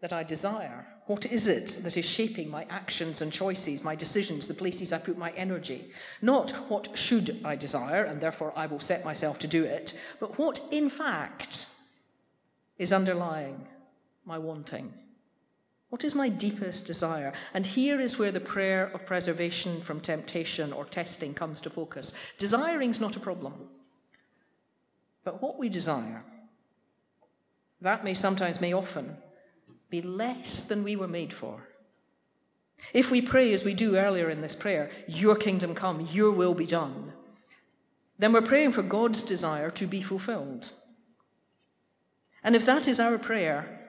that 0.00 0.12
I 0.12 0.22
desire? 0.22 0.86
What 1.06 1.26
is 1.26 1.48
it 1.48 1.80
that 1.82 1.96
is 1.96 2.04
shaping 2.04 2.48
my 2.48 2.64
actions 2.70 3.22
and 3.22 3.32
choices, 3.32 3.84
my 3.84 3.94
decisions, 3.94 4.46
the 4.46 4.54
places 4.54 4.92
I 4.92 4.98
put 4.98 5.18
my 5.18 5.30
energy? 5.32 5.90
Not 6.22 6.52
what 6.70 6.96
should 6.96 7.40
I 7.44 7.56
desire, 7.56 8.04
and 8.04 8.20
therefore 8.20 8.52
I 8.56 8.66
will 8.66 8.80
set 8.80 9.04
myself 9.04 9.38
to 9.40 9.48
do 9.48 9.64
it, 9.64 9.98
but 10.20 10.38
what 10.38 10.60
in 10.70 10.88
fact 10.88 11.66
is 12.78 12.92
underlying 12.92 13.66
my 14.24 14.38
wanting. 14.38 14.92
What 15.90 16.04
is 16.04 16.14
my 16.14 16.28
deepest 16.30 16.86
desire? 16.86 17.34
And 17.52 17.66
here 17.66 18.00
is 18.00 18.18
where 18.18 18.32
the 18.32 18.40
prayer 18.40 18.90
of 18.94 19.04
preservation 19.04 19.82
from 19.82 20.00
temptation 20.00 20.72
or 20.72 20.86
testing 20.86 21.34
comes 21.34 21.60
to 21.60 21.70
focus. 21.70 22.14
Desiring 22.38 22.90
is 22.90 23.00
not 23.00 23.16
a 23.16 23.20
problem. 23.20 23.52
But 25.22 25.42
what 25.42 25.58
we 25.58 25.68
desire, 25.68 26.24
that 27.82 28.04
may 28.04 28.14
sometimes, 28.14 28.60
may 28.60 28.72
often, 28.72 29.16
be 29.90 30.00
less 30.00 30.66
than 30.66 30.84
we 30.84 30.96
were 30.96 31.08
made 31.08 31.32
for. 31.32 31.68
If 32.92 33.10
we 33.10 33.20
pray 33.20 33.52
as 33.52 33.64
we 33.64 33.74
do 33.74 33.96
earlier 33.96 34.30
in 34.30 34.40
this 34.40 34.56
prayer, 34.56 34.90
Your 35.06 35.36
kingdom 35.36 35.74
come, 35.74 36.08
Your 36.12 36.30
will 36.30 36.54
be 36.54 36.66
done, 36.66 37.12
then 38.18 38.32
we're 38.32 38.42
praying 38.42 38.72
for 38.72 38.82
God's 38.82 39.22
desire 39.22 39.70
to 39.72 39.86
be 39.86 40.00
fulfilled. 40.00 40.70
And 42.44 42.56
if 42.56 42.64
that 42.66 42.88
is 42.88 42.98
our 43.00 43.18
prayer, 43.18 43.80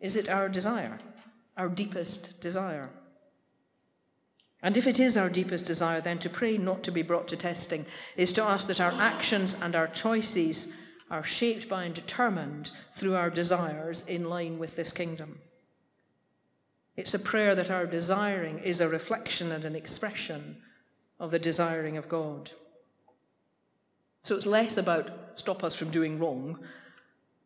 is 0.00 0.16
it 0.16 0.28
our 0.28 0.48
desire, 0.48 0.98
our 1.56 1.68
deepest 1.68 2.40
desire? 2.40 2.90
And 4.62 4.76
if 4.76 4.86
it 4.86 4.98
is 4.98 5.16
our 5.16 5.28
deepest 5.28 5.66
desire, 5.66 6.00
then 6.00 6.18
to 6.20 6.30
pray 6.30 6.56
not 6.58 6.82
to 6.84 6.90
be 6.90 7.02
brought 7.02 7.28
to 7.28 7.36
testing 7.36 7.86
is 8.16 8.32
to 8.32 8.42
ask 8.42 8.66
that 8.68 8.80
our 8.80 8.92
actions 8.92 9.56
and 9.60 9.74
our 9.74 9.86
choices 9.86 10.72
are 11.10 11.24
shaped 11.24 11.68
by 11.68 11.84
and 11.84 11.94
determined 11.94 12.70
through 12.94 13.14
our 13.14 13.30
desires 13.30 14.06
in 14.06 14.28
line 14.28 14.58
with 14.58 14.76
this 14.76 14.92
kingdom. 14.92 15.38
It's 16.96 17.14
a 17.14 17.18
prayer 17.18 17.54
that 17.54 17.70
our 17.70 17.86
desiring 17.86 18.58
is 18.58 18.80
a 18.80 18.88
reflection 18.88 19.52
and 19.52 19.64
an 19.64 19.76
expression 19.76 20.56
of 21.20 21.30
the 21.30 21.38
desiring 21.38 21.96
of 21.96 22.08
God. 22.08 22.50
So 24.24 24.34
it's 24.34 24.46
less 24.46 24.76
about 24.76 25.38
stop 25.38 25.62
us 25.62 25.76
from 25.76 25.90
doing 25.90 26.18
wrong 26.18 26.58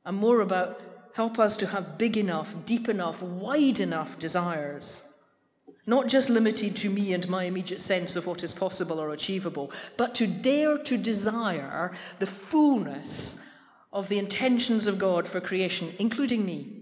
and 0.06 0.16
more 0.16 0.40
about 0.40 0.80
help 1.14 1.38
us 1.38 1.56
to 1.58 1.66
have 1.66 1.98
big 1.98 2.16
enough, 2.16 2.54
deep 2.64 2.88
enough, 2.88 3.22
wide 3.22 3.80
enough 3.80 4.18
desires. 4.18 5.12
Not 5.86 6.06
just 6.06 6.30
limited 6.30 6.76
to 6.76 6.90
me 6.90 7.12
and 7.12 7.28
my 7.28 7.44
immediate 7.44 7.80
sense 7.80 8.14
of 8.14 8.26
what 8.26 8.44
is 8.44 8.54
possible 8.54 9.00
or 9.00 9.10
achievable, 9.10 9.72
but 9.96 10.14
to 10.14 10.26
dare 10.26 10.78
to 10.78 10.96
desire 10.96 11.92
the 12.20 12.26
fullness 12.26 13.49
of 13.92 14.08
the 14.08 14.18
intentions 14.18 14.86
of 14.86 14.98
God 14.98 15.26
for 15.26 15.40
creation, 15.40 15.94
including 15.98 16.44
me 16.44 16.76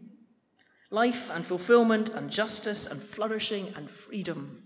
life 0.90 1.30
and 1.30 1.44
fulfillment 1.44 2.08
and 2.08 2.30
justice 2.30 2.86
and 2.86 3.02
flourishing 3.02 3.72
and 3.76 3.90
freedom. 3.90 4.62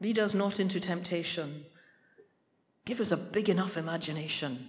Lead 0.00 0.18
us 0.18 0.32
not 0.32 0.60
into 0.60 0.78
temptation 0.78 1.64
Give 2.84 3.00
us 3.00 3.12
a 3.12 3.16
big 3.16 3.48
enough 3.48 3.76
imagination 3.76 4.68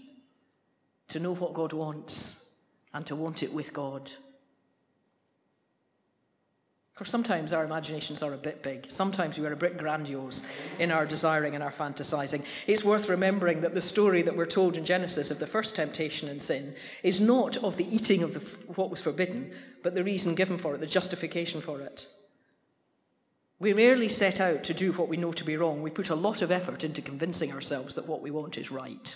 to 1.08 1.20
know 1.20 1.34
what 1.34 1.56
God 1.56 1.74
wants 1.74 2.52
and 2.94 3.06
to 3.08 3.16
want 3.16 3.42
it 3.42 3.52
with 3.52 3.74
God. 3.74 4.12
Sometimes 7.04 7.54
our 7.54 7.66
imaginations 7.66 8.22
are 8.22 8.34
a 8.34 8.38
bit 8.38 8.62
big. 8.62 8.86
Sometimes 8.90 9.38
we 9.38 9.46
are 9.46 9.54
a 9.54 9.58
bit 9.58 9.78
grandiose 9.78 10.62
in 10.80 10.92
our 10.92 11.06
desiring 11.06 11.56
and 11.56 11.64
our 11.64 11.72
fantasizing. 11.72 12.44
It's 12.68 12.84
worth 12.84 13.10
remembering 13.10 13.62
that 13.62 13.74
the 13.74 13.82
story 13.82 14.22
that 14.22 14.36
we're 14.36 14.46
told 14.46 14.78
in 14.78 14.86
Genesis 14.86 15.32
of 15.32 15.40
the 15.40 15.48
first 15.48 15.76
temptation 15.76 16.30
and 16.30 16.42
sin 16.42 16.76
is 17.04 17.20
not 17.20 17.58
of 17.58 17.78
the 17.78 17.96
eating 17.96 18.24
of 18.24 18.34
the, 18.34 18.40
what 18.74 18.90
was 18.90 19.02
forbidden, 19.02 19.52
but 19.84 19.96
the 19.96 20.04
reason 20.04 20.36
given 20.36 20.58
for 20.58 20.76
it, 20.76 20.80
the 20.80 20.88
justification 20.88 21.62
for 21.62 21.82
it. 21.82 22.08
We 23.60 23.74
rarely 23.74 24.10
set 24.10 24.42
out 24.42 24.64
to 24.66 24.74
do 24.74 24.92
what 24.94 25.08
we 25.08 25.18
know 25.18 25.32
to 25.34 25.44
be 25.44 25.58
wrong. 25.58 25.82
We 25.82 25.92
put 25.92 26.10
a 26.10 26.16
lot 26.16 26.42
of 26.42 26.52
effort 26.52 26.84
into 26.84 27.02
convincing 27.02 27.52
ourselves 27.52 27.96
that 27.96 28.08
what 28.08 28.22
we 28.22 28.32
want 28.32 28.58
is 28.58 28.72
right. 28.72 29.16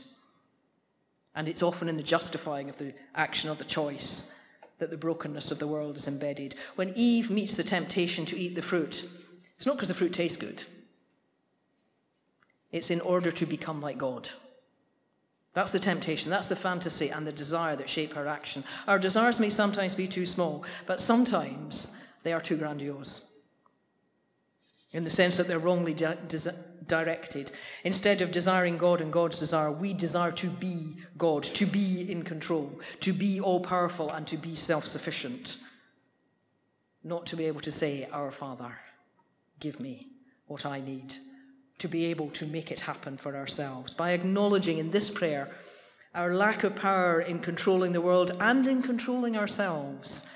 And 1.36 1.48
it's 1.48 1.64
often 1.64 1.90
in 1.90 1.98
the 1.98 2.04
justifying 2.04 2.70
of 2.70 2.78
the 2.78 2.94
action 3.16 3.50
or 3.50 3.56
the 3.56 3.64
choice 3.64 4.36
that 4.80 4.90
the 4.90 4.98
brokenness 4.98 5.52
of 5.52 5.60
the 5.60 5.68
world 5.68 5.96
is 5.96 6.08
embedded. 6.08 6.56
When 6.76 6.94
Eve 6.96 7.30
meets 7.32 7.56
the 7.56 7.64
temptation 7.64 8.26
to 8.26 8.38
eat 8.38 8.56
the 8.56 8.62
fruit, 8.62 9.08
it's 9.56 9.66
not 9.66 9.76
because 9.76 9.88
the 9.88 9.94
fruit 9.94 10.14
tastes 10.14 10.38
good, 10.38 10.64
it's 12.72 12.92
in 12.92 13.02
order 13.02 13.32
to 13.32 13.46
become 13.46 13.82
like 13.82 13.98
God. 13.98 14.30
That's 15.54 15.72
the 15.72 15.80
temptation, 15.80 16.30
that's 16.30 16.48
the 16.48 16.56
fantasy 16.56 17.10
and 17.10 17.26
the 17.26 17.32
desire 17.32 17.78
that 17.78 17.90
shape 17.90 18.14
her 18.14 18.28
action. 18.28 18.66
Our 18.88 19.00
desires 19.00 19.40
may 19.40 19.50
sometimes 19.50 19.96
be 19.96 20.08
too 20.08 20.26
small, 20.26 20.66
but 20.86 21.00
sometimes 21.00 22.04
they 22.24 22.34
are 22.34 22.42
too 22.42 22.58
grandiose 22.58 23.32
in 24.96 25.04
the 25.04 25.10
sense 25.10 25.36
that 25.36 25.48
they're 25.48 25.60
wrongly 25.60 25.94
di- 25.94 26.16
directed. 26.88 27.52
Instead 27.84 28.22
of 28.22 28.32
desiring 28.32 28.78
God 28.78 29.02
and 29.02 29.12
God's 29.12 29.38
desire, 29.38 29.70
we 29.70 29.94
desire 29.94 30.32
to 30.32 30.48
be 30.48 30.96
God, 31.18 31.44
to 31.44 31.66
be 31.66 32.10
in 32.10 32.24
control, 32.24 32.80
to 33.02 33.12
be 33.12 33.42
all 33.42 33.60
powerful, 33.60 34.10
and 34.10 34.26
to 34.28 34.38
be 34.38 34.56
self 34.56 34.88
sufficient. 34.88 35.58
Not 37.04 37.26
to 37.28 37.36
be 37.36 37.44
able 37.46 37.60
to 37.62 37.74
say, 37.74 38.08
Our 38.14 38.32
Father, 38.32 38.72
give 39.60 39.82
me 39.82 40.08
what 40.48 40.66
I 40.66 40.80
need, 40.80 41.14
to 41.80 41.90
be 41.90 42.06
able 42.06 42.30
to 42.30 42.46
make 42.46 42.72
it 42.72 42.80
happen 42.80 43.18
for 43.18 43.36
ourselves. 43.36 43.94
By 43.94 44.12
acknowledging 44.12 44.78
in 44.78 44.92
this 44.92 45.10
prayer 45.10 45.50
our 46.14 46.34
lack 46.34 46.64
of 46.64 46.78
power 46.78 47.20
in 47.20 47.40
controlling 47.40 47.92
the 47.92 48.00
world 48.00 48.32
and 48.40 48.66
in 48.66 48.82
controlling 48.82 49.36
ourselves 49.36 50.30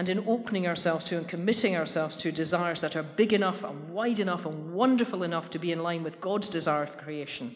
and 0.00 0.08
in 0.08 0.24
opening 0.26 0.66
ourselves 0.66 1.04
to 1.04 1.18
and 1.18 1.28
committing 1.28 1.76
ourselves 1.76 2.16
to 2.16 2.32
desires 2.32 2.80
that 2.80 2.96
are 2.96 3.02
big 3.02 3.34
enough 3.34 3.62
and 3.62 3.90
wide 3.90 4.18
enough 4.18 4.46
and 4.46 4.72
wonderful 4.72 5.22
enough 5.22 5.50
to 5.50 5.58
be 5.58 5.72
in 5.72 5.82
line 5.82 6.02
with 6.02 6.22
God's 6.22 6.48
desire 6.48 6.86
for 6.86 7.02
creation, 7.02 7.54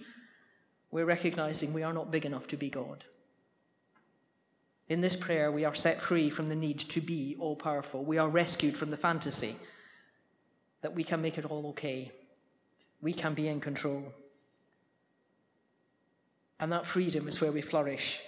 we're 0.91 1.07
recognizing 1.07 1.73
we 1.73 1.83
are 1.83 1.95
not 1.95 2.11
big 2.11 2.27
enough 2.27 2.47
to 2.49 2.59
be 2.59 2.69
God. 2.69 3.03
In 4.91 5.01
this 5.01 5.17
prayer, 5.17 5.51
we 5.51 5.65
are 5.65 5.75
set 5.75 6.03
free 6.03 6.29
from 6.29 6.49
the 6.49 6.55
need 6.55 6.81
to 6.81 7.01
be 7.01 7.35
all 7.41 7.57
powerful. 7.57 8.05
We 8.05 8.19
are 8.19 8.29
rescued 8.29 8.77
from 8.77 8.91
the 8.91 8.99
fantasy 8.99 9.55
that 10.83 10.95
we 10.95 11.03
can 11.03 11.23
make 11.23 11.39
it 11.39 11.47
all 11.47 11.69
okay. 11.69 12.13
We 13.01 13.15
can 13.15 13.33
be 13.33 13.49
in 13.49 13.59
control. 13.59 14.13
And 16.61 16.71
that 16.73 16.85
freedom 16.85 17.27
is 17.27 17.41
where 17.41 17.53
we 17.53 17.63
flourish 17.63 18.21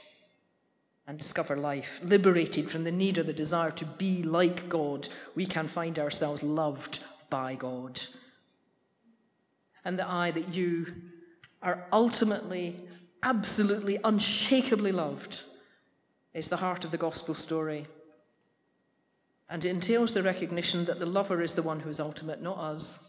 and 1.07 1.19
discover 1.19 1.57
life. 1.57 2.01
Liberated 2.03 2.71
from 2.71 2.85
the 2.85 2.93
need 2.93 3.19
or 3.19 3.23
the 3.23 3.33
desire 3.33 3.71
to 3.73 3.85
be 3.85 4.23
like 4.23 4.69
God, 4.69 5.09
we 5.35 5.47
can 5.47 5.69
find 5.69 5.99
ourselves 5.99 6.43
loved 6.43 7.01
by 7.31 7.55
God. 7.55 8.01
And 9.85 9.99
the 9.99 10.09
I 10.09 10.33
that 10.33 10.53
you 10.53 10.95
are 11.63 11.87
ultimately, 11.93 12.81
absolutely, 13.23 13.99
unshakably 14.03 14.93
loved 14.93 15.43
is 16.35 16.49
the 16.49 16.57
heart 16.57 16.85
of 16.85 16.91
the 16.91 16.99
gospel 16.99 17.35
story. 17.35 17.87
And 19.49 19.65
it 19.65 19.71
entails 19.71 20.13
the 20.13 20.23
recognition 20.23 20.85
that 20.87 20.99
the 20.99 21.07
lover 21.07 21.41
is 21.41 21.55
the 21.55 21.63
one 21.63 21.81
who 21.81 21.89
is 21.89 22.01
ultimate, 22.01 22.43
not 22.43 22.59
us. 22.59 23.09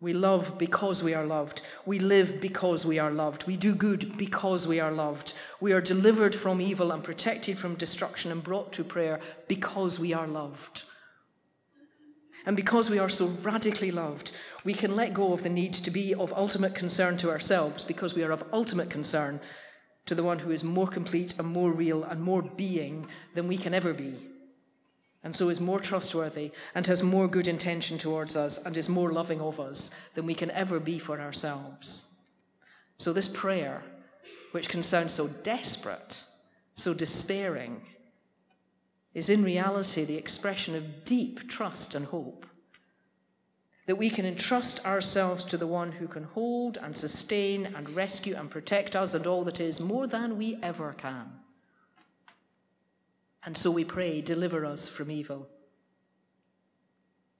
We 0.00 0.14
love 0.14 0.56
because 0.58 1.02
we 1.02 1.12
are 1.12 1.26
loved. 1.26 1.60
We 1.84 1.98
live 1.98 2.40
because 2.40 2.86
we 2.86 2.98
are 2.98 3.10
loved. 3.10 3.46
We 3.46 3.56
do 3.56 3.74
good 3.74 4.16
because 4.16 4.66
we 4.66 4.80
are 4.80 4.90
loved. 4.90 5.34
We 5.60 5.72
are 5.72 5.80
delivered 5.82 6.34
from 6.34 6.62
evil 6.62 6.90
and 6.90 7.04
protected 7.04 7.58
from 7.58 7.74
destruction 7.74 8.32
and 8.32 8.42
brought 8.42 8.72
to 8.72 8.84
prayer 8.84 9.20
because 9.46 9.98
we 9.98 10.14
are 10.14 10.26
loved. 10.26 10.84
And 12.46 12.56
because 12.56 12.88
we 12.88 12.98
are 12.98 13.10
so 13.10 13.26
radically 13.42 13.90
loved, 13.90 14.32
we 14.64 14.72
can 14.72 14.96
let 14.96 15.12
go 15.12 15.34
of 15.34 15.42
the 15.42 15.50
need 15.50 15.74
to 15.74 15.90
be 15.90 16.14
of 16.14 16.32
ultimate 16.32 16.74
concern 16.74 17.18
to 17.18 17.28
ourselves 17.28 17.84
because 17.84 18.14
we 18.14 18.24
are 18.24 18.30
of 18.30 18.44
ultimate 18.54 18.88
concern 18.88 19.38
to 20.06 20.14
the 20.14 20.22
one 20.22 20.38
who 20.38 20.50
is 20.50 20.64
more 20.64 20.88
complete 20.88 21.38
and 21.38 21.46
more 21.46 21.70
real 21.70 22.04
and 22.04 22.22
more 22.22 22.40
being 22.40 23.06
than 23.34 23.46
we 23.46 23.58
can 23.58 23.74
ever 23.74 23.92
be 23.92 24.29
and 25.22 25.36
so 25.36 25.48
is 25.50 25.60
more 25.60 25.80
trustworthy 25.80 26.50
and 26.74 26.86
has 26.86 27.02
more 27.02 27.28
good 27.28 27.46
intention 27.46 27.98
towards 27.98 28.36
us 28.36 28.64
and 28.64 28.76
is 28.76 28.88
more 28.88 29.12
loving 29.12 29.40
of 29.40 29.60
us 29.60 29.90
than 30.14 30.26
we 30.26 30.34
can 30.34 30.50
ever 30.52 30.80
be 30.80 30.98
for 30.98 31.20
ourselves. 31.20 32.06
So, 32.96 33.12
this 33.12 33.28
prayer, 33.28 33.82
which 34.52 34.68
can 34.68 34.82
sound 34.82 35.10
so 35.12 35.28
desperate, 35.28 36.24
so 36.74 36.94
despairing, 36.94 37.82
is 39.12 39.28
in 39.28 39.42
reality 39.42 40.04
the 40.04 40.16
expression 40.16 40.74
of 40.74 41.04
deep 41.04 41.48
trust 41.48 41.94
and 41.94 42.06
hope. 42.06 42.46
That 43.86 43.96
we 43.96 44.08
can 44.08 44.24
entrust 44.24 44.84
ourselves 44.86 45.44
to 45.44 45.56
the 45.56 45.66
one 45.66 45.92
who 45.92 46.06
can 46.06 46.24
hold 46.24 46.76
and 46.76 46.96
sustain 46.96 47.66
and 47.66 47.90
rescue 47.90 48.36
and 48.36 48.50
protect 48.50 48.94
us 48.94 49.14
and 49.14 49.26
all 49.26 49.44
that 49.44 49.60
is 49.60 49.80
more 49.80 50.06
than 50.06 50.38
we 50.38 50.58
ever 50.62 50.92
can. 50.92 51.39
And 53.44 53.56
so 53.56 53.70
we 53.70 53.84
pray, 53.84 54.20
deliver 54.20 54.64
us 54.64 54.88
from 54.88 55.10
evil. 55.10 55.48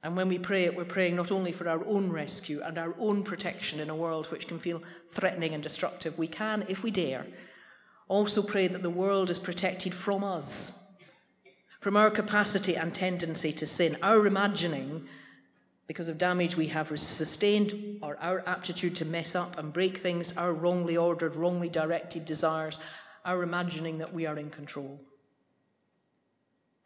And 0.02 0.16
when 0.16 0.28
we 0.28 0.38
pray 0.38 0.64
it, 0.64 0.74
we're 0.74 0.84
praying 0.86 1.16
not 1.16 1.30
only 1.30 1.52
for 1.52 1.68
our 1.68 1.84
own 1.84 2.10
rescue 2.10 2.62
and 2.62 2.78
our 2.78 2.94
own 2.98 3.22
protection 3.22 3.80
in 3.80 3.90
a 3.90 3.94
world 3.94 4.30
which 4.30 4.48
can 4.48 4.58
feel 4.58 4.82
threatening 5.10 5.52
and 5.52 5.62
destructive, 5.62 6.16
we 6.16 6.26
can, 6.26 6.64
if 6.68 6.82
we 6.82 6.90
dare, 6.90 7.26
also 8.08 8.42
pray 8.42 8.66
that 8.66 8.82
the 8.82 8.88
world 8.88 9.28
is 9.28 9.38
protected 9.38 9.94
from 9.94 10.24
us, 10.24 10.86
from 11.80 11.96
our 11.96 12.10
capacity 12.10 12.76
and 12.76 12.94
tendency 12.94 13.52
to 13.52 13.66
sin, 13.66 13.96
our 14.02 14.26
imagining, 14.26 15.06
because 15.86 16.08
of 16.08 16.16
damage 16.16 16.56
we 16.56 16.68
have 16.68 16.98
sustained, 16.98 17.98
or 18.00 18.16
our 18.22 18.42
aptitude 18.48 18.96
to 18.96 19.04
mess 19.04 19.34
up 19.34 19.58
and 19.58 19.72
break 19.72 19.98
things, 19.98 20.34
our 20.38 20.54
wrongly 20.54 20.96
ordered, 20.96 21.36
wrongly 21.36 21.68
directed 21.68 22.24
desires, 22.24 22.78
our 23.26 23.42
imagining 23.42 23.98
that 23.98 24.14
we 24.14 24.24
are 24.24 24.38
in 24.38 24.48
control 24.48 24.98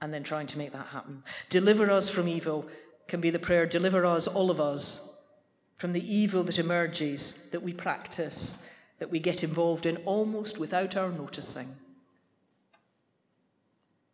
and 0.01 0.13
then 0.13 0.23
trying 0.23 0.47
to 0.49 0.59
make 0.59 0.73
that 0.73 0.87
happen. 0.87 1.23
Deliver 1.51 1.91
us 1.91 2.09
from 2.09 2.29
evil 2.29 2.67
can 3.09 3.21
be 3.21 3.31
the 3.31 3.39
prayer, 3.39 3.67
deliver 3.67 4.05
us, 4.05 4.27
all 4.27 4.51
of 4.51 4.61
us, 4.61 5.15
from 5.77 5.93
the 5.93 6.15
evil 6.15 6.43
that 6.45 6.59
emerges, 6.59 7.51
that 7.51 7.63
we 7.63 7.73
practice, 7.73 8.71
that 8.99 9.11
we 9.11 9.19
get 9.19 9.45
involved 9.45 9.87
in 9.87 9.97
almost 9.99 10.59
without 10.59 10.97
our 10.97 11.11
noticing. 11.11 11.69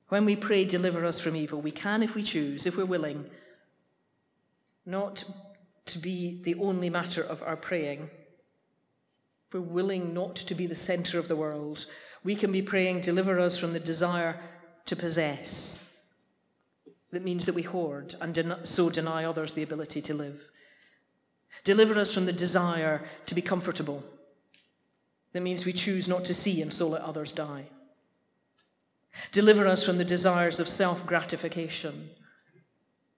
When 0.09 0.25
we 0.25 0.35
pray, 0.35 0.65
deliver 0.65 1.05
us 1.05 1.21
from 1.21 1.37
evil, 1.37 1.61
we 1.61 1.71
can, 1.71 2.03
if 2.03 2.17
we 2.17 2.23
choose, 2.23 2.67
if 2.67 2.77
we're 2.77 2.85
willing, 2.85 3.27
not 4.85 5.23
to 5.87 5.99
be 5.99 6.41
the 6.43 6.57
only 6.57 6.91
matter 6.91 7.23
of 7.23 7.43
our 7.43 7.57
praying. 7.57 8.11
We're 9.53 9.61
willing 9.61 10.15
not 10.15 10.37
to 10.37 10.55
be 10.55 10.67
the 10.67 10.75
center 10.75 11.19
of 11.19 11.29
the 11.29 11.37
world. 11.37 11.87
We 12.25 12.35
can 12.35 12.51
be 12.51 12.63
praying, 12.63 13.03
deliver 13.03 13.39
us 13.39 13.57
from 13.57 13.73
the 13.73 13.81
desire 13.81 14.41
to 14.87 14.97
possess. 14.97 15.97
That 17.13 17.25
means 17.25 17.47
that 17.47 17.55
we 17.55 17.63
hoard 17.63 18.15
and 18.21 18.57
so 18.63 18.91
deny 18.91 19.25
others 19.25 19.53
the 19.53 19.63
ability 19.63 20.01
to 20.03 20.15
live. 20.15 20.49
Deliver 21.65 21.99
us 21.99 22.15
from 22.15 22.27
the 22.27 22.33
desire 22.33 23.03
to 23.27 23.35
be 23.35 23.43
comfortable. 23.43 24.05
That 25.33 25.43
means 25.43 25.67
we 25.67 25.73
choose 25.73 26.09
not 26.09 26.25
to 26.27 26.35
see 26.35 26.63
and 26.63 26.73
so 26.73 26.89
let 26.89 27.03
others 27.03 27.33
die. 27.33 27.67
Deliver 29.33 29.67
us 29.67 29.85
from 29.85 29.99
the 29.99 30.05
desires 30.05 30.61
of 30.61 30.69
self 30.69 31.07
gratification 31.07 32.11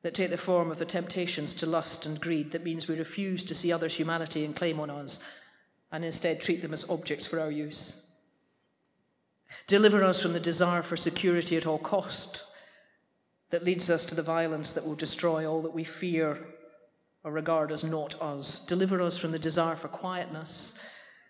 that 0.03 0.15
take 0.15 0.31
the 0.31 0.39
form 0.39 0.71
of 0.71 0.79
the 0.79 0.85
temptations 0.85 1.55
to 1.55 1.67
lust 1.67 2.07
and 2.07 2.21
greed. 2.21 2.53
That 2.53 2.65
means 2.65 2.89
we 2.89 2.99
refuse 2.99 3.45
to 3.45 3.55
see 3.55 3.73
others' 3.73 3.97
humanity 3.97 4.45
and 4.45 4.57
claim 4.57 4.81
on 4.81 4.91
us 4.91 5.23
and 5.93 6.05
instead 6.05 6.41
treat 6.41 6.63
them 6.63 6.73
as 6.73 6.89
objects 6.91 7.27
for 7.27 7.39
our 7.39 7.51
use. 7.51 8.11
Deliver 9.67 10.03
us 10.03 10.21
from 10.21 10.33
the 10.33 10.41
desire 10.41 10.83
for 10.83 10.97
security 10.97 11.57
at 11.57 11.67
all 11.67 11.79
cost 11.79 12.45
that 13.51 13.65
leads 13.65 13.91
us 13.91 14.05
to 14.07 14.15
the 14.15 14.23
violence 14.23 14.73
that 14.73 14.87
will 14.87 14.95
destroy 14.95 15.47
all 15.47 15.63
that 15.63 15.75
we 15.75 15.85
fear 15.85 16.39
or 17.25 17.33
regard 17.33 17.71
as 17.71 17.85
not 17.85 18.21
us. 18.21 18.65
Deliver 18.65 19.01
us 19.01 19.19
from 19.19 19.31
the 19.31 19.39
desire 19.39 19.77
for 19.77 19.89
quietness 19.89 20.79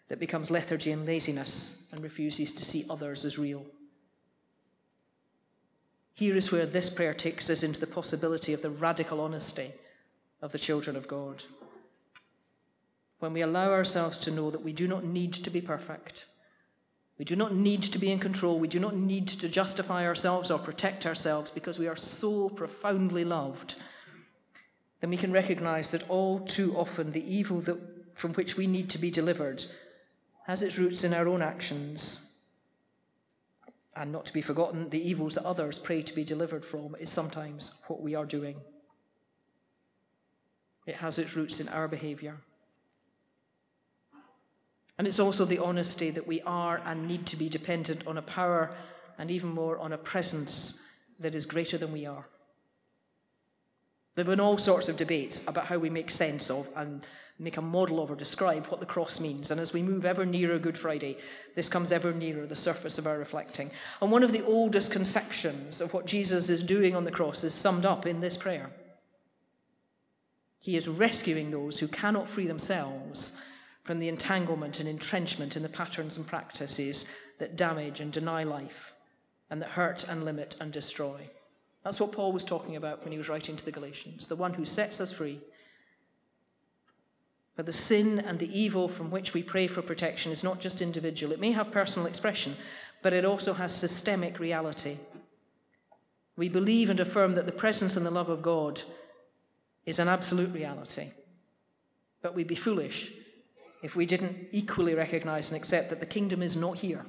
that 0.09 0.21
becomes 0.21 0.51
lethargy 0.51 0.93
and 0.93 1.05
laziness 1.05 1.87
and 1.93 2.03
refuses 2.03 2.53
to 2.53 2.65
see 2.65 2.85
others 2.89 3.25
as 3.25 3.39
real. 3.39 3.65
Here 6.15 6.37
is 6.37 6.53
where 6.53 6.67
this 6.67 6.91
prayer 6.91 7.15
takes 7.15 7.51
us 7.51 7.63
into 7.63 7.81
the 7.81 7.87
possibility 7.87 8.53
of 8.53 8.63
the 8.63 8.71
radical 8.71 9.21
honesty 9.21 9.73
of 10.41 10.53
the 10.53 10.59
children 10.59 10.97
of 10.97 11.09
God. 11.09 11.43
When 13.19 13.33
we 13.33 13.41
allow 13.41 13.71
ourselves 13.71 14.19
to 14.19 14.31
know 14.31 14.51
that 14.51 14.63
we 14.63 14.73
do 14.73 14.87
not 14.87 15.05
need 15.05 15.33
to 15.33 15.51
be 15.51 15.61
perfect, 15.61 16.27
we 17.19 17.25
do 17.25 17.37
not 17.37 17.55
need 17.55 17.83
to 17.83 17.99
be 17.99 18.11
in 18.11 18.19
control. 18.19 18.59
We 18.59 18.69
do 18.69 18.81
not 18.81 18.97
need 18.97 19.29
to 19.29 19.49
justify 19.49 20.07
ourselves 20.07 20.51
or 20.51 20.59
protect 20.59 21.07
ourselves 21.07 21.51
because 21.51 21.79
we 21.79 21.87
are 21.87 21.97
so 21.97 22.49
profoundly 22.49 23.25
loved. 23.25 23.77
Then 25.01 25.11
we 25.11 25.17
can 25.17 25.33
recognize 25.33 25.91
that 25.91 26.09
all 26.09 26.39
too 26.39 26.75
often 26.77 27.13
the 27.13 27.37
evil 27.37 27.61
that, 27.63 27.79
from 28.15 28.33
which 28.35 28.57
we 28.57 28.67
need 28.67 28.89
to 28.91 28.99
be 28.99 29.11
delivered 29.11 29.65
has 30.47 30.63
its 30.63 30.79
roots 30.79 31.05
in 31.05 31.15
our 31.15 31.29
own 31.29 31.43
actions. 31.43 32.39
And 33.95 34.11
not 34.11 34.27
to 34.27 34.33
be 34.33 34.43
forgotten, 34.43 34.89
the 34.89 35.09
evils 35.09 35.35
that 35.35 35.45
others 35.45 35.79
pray 35.79 36.03
to 36.03 36.15
be 36.15 36.25
delivered 36.25 36.65
from 36.65 36.97
is 36.99 37.11
sometimes 37.11 37.81
what 37.87 38.01
we 38.01 38.15
are 38.15 38.25
doing. 38.25 38.57
It 40.87 40.97
has 40.97 41.19
its 41.19 41.37
roots 41.37 41.61
in 41.61 41.69
our 41.69 41.89
behavior. 41.89 42.39
And 44.99 45.07
it's 45.09 45.21
also 45.21 45.45
the 45.45 45.59
honesty 45.59 46.11
that 46.11 46.27
we 46.27 46.41
are 46.43 46.81
and 46.85 47.09
need 47.09 47.27
to 47.27 47.37
be 47.37 47.49
dependent 47.49 48.07
on 48.07 48.19
a 48.19 48.23
power 48.23 48.75
and 49.19 49.31
even 49.31 49.51
more 49.51 49.79
on 49.79 49.93
a 49.93 49.99
presence 49.99 50.83
that 51.19 51.35
is 51.35 51.47
greater 51.47 51.79
than 51.79 51.93
we 51.93 52.07
are. 52.07 52.27
There 54.15 54.25
have 54.25 54.31
been 54.31 54.41
all 54.41 54.59
sorts 54.59 54.89
of 54.89 54.99
debates 54.99 55.47
about 55.49 55.67
how 55.67 55.79
we 55.79 55.89
make 55.89 56.11
sense 56.11 56.51
of 56.51 56.69
and 56.77 57.05
make 57.39 57.57
a 57.57 57.63
model 57.63 58.03
of 58.03 58.11
or 58.11 58.15
describe 58.15 58.67
what 58.67 58.81
the 58.81 58.87
cross 58.87 59.21
means. 59.21 59.51
And 59.51 59.59
as 59.59 59.73
we 59.73 59.83
move 59.83 60.05
ever 60.05 60.27
nearer 60.27 60.59
Good 60.59 60.77
Friday, 60.77 61.17
this 61.57 61.71
comes 61.71 61.91
ever 61.91 62.13
nearer 62.13 62.47
the 62.47 62.55
surface 62.55 62.99
of 62.99 63.07
our 63.07 63.19
reflecting. 63.19 63.71
And 64.03 64.13
one 64.13 64.23
of 64.23 64.33
the 64.33 64.45
oldest 64.45 64.93
conceptions 64.93 65.81
of 65.81 65.95
what 65.95 66.07
Jesus 66.07 66.51
is 66.51 66.63
doing 66.63 66.95
on 66.95 67.05
the 67.05 67.11
cross 67.11 67.43
is 67.43 67.55
summed 67.55 67.87
up 67.87 68.07
in 68.07 68.21
this 68.21 68.37
prayer. 68.37 68.71
He 70.61 70.77
is 70.77 70.89
rescuing 70.89 71.51
those 71.51 71.79
who 71.79 71.89
cannot 71.89 72.29
free 72.29 72.47
themselves 72.47 73.41
from 73.83 73.99
the 73.99 74.09
entanglement 74.09 74.79
and 74.81 74.89
entrenchment 74.89 75.57
in 75.57 75.63
the 75.63 75.69
patterns 75.69 76.17
and 76.17 76.27
practices 76.27 77.11
that 77.39 77.57
damage 77.57 78.01
and 78.01 78.13
deny 78.13 78.45
life 78.45 78.93
and 79.51 79.61
that 79.61 79.71
hurt 79.71 80.09
and 80.09 80.25
limit 80.25 80.57
and 80.61 80.73
destroy. 80.73 81.21
That's 81.85 81.99
what 81.99 82.13
Paul 82.13 82.33
was 82.33 82.45
talking 82.45 82.77
about 82.77 83.03
when 83.03 83.13
he 83.13 83.19
was 83.19 83.29
writing 83.29 83.57
to 83.57 83.65
the 83.65 83.73
Galatians 83.73 84.29
the 84.29 84.37
one 84.37 84.55
who 84.55 84.65
sets 84.65 85.01
us 85.01 85.13
free. 85.13 85.41
But 87.57 87.67
the 87.67 87.73
sin 87.73 88.21
and 88.21 88.39
the 88.39 88.59
evil 88.59 88.89
from 88.89 89.11
which 89.11 89.35
we 89.35 89.43
pray 89.43 89.67
for 89.67 89.83
protection 89.83 90.33
is 90.33 90.45
not 90.45 90.61
just 90.61 90.81
individual. 90.81 91.33
It 91.33 91.41
may 91.41 91.53
have 91.53 91.71
personal 91.71 92.09
expression, 92.09 92.57
but 93.03 93.13
it 93.13 93.25
also 93.25 93.53
has 93.53 93.75
systemic 93.75 94.39
reality. 94.39 94.97
We 96.37 96.49
believe 96.49 96.89
and 96.89 96.99
affirm 96.99 97.35
that 97.35 97.45
the 97.45 97.53
presence 97.53 97.97
and 97.97 98.07
the 98.07 98.11
love 98.11 98.31
of 98.31 98.41
God 98.41 98.81
is 99.85 99.99
an 99.99 100.09
absolute 100.09 100.55
reality. 100.55 101.11
But 102.23 102.35
we'd 102.35 102.47
be 102.47 102.55
foolish 102.55 103.13
if 103.83 103.97
we 103.97 104.07
didn't 104.07 104.49
equally 104.53 104.95
recognize 104.95 105.51
and 105.51 105.57
accept 105.61 105.91
that 105.91 106.01
the 106.01 106.07
kingdom 106.07 106.41
is 106.41 106.57
not 106.57 106.79
here. 106.79 107.05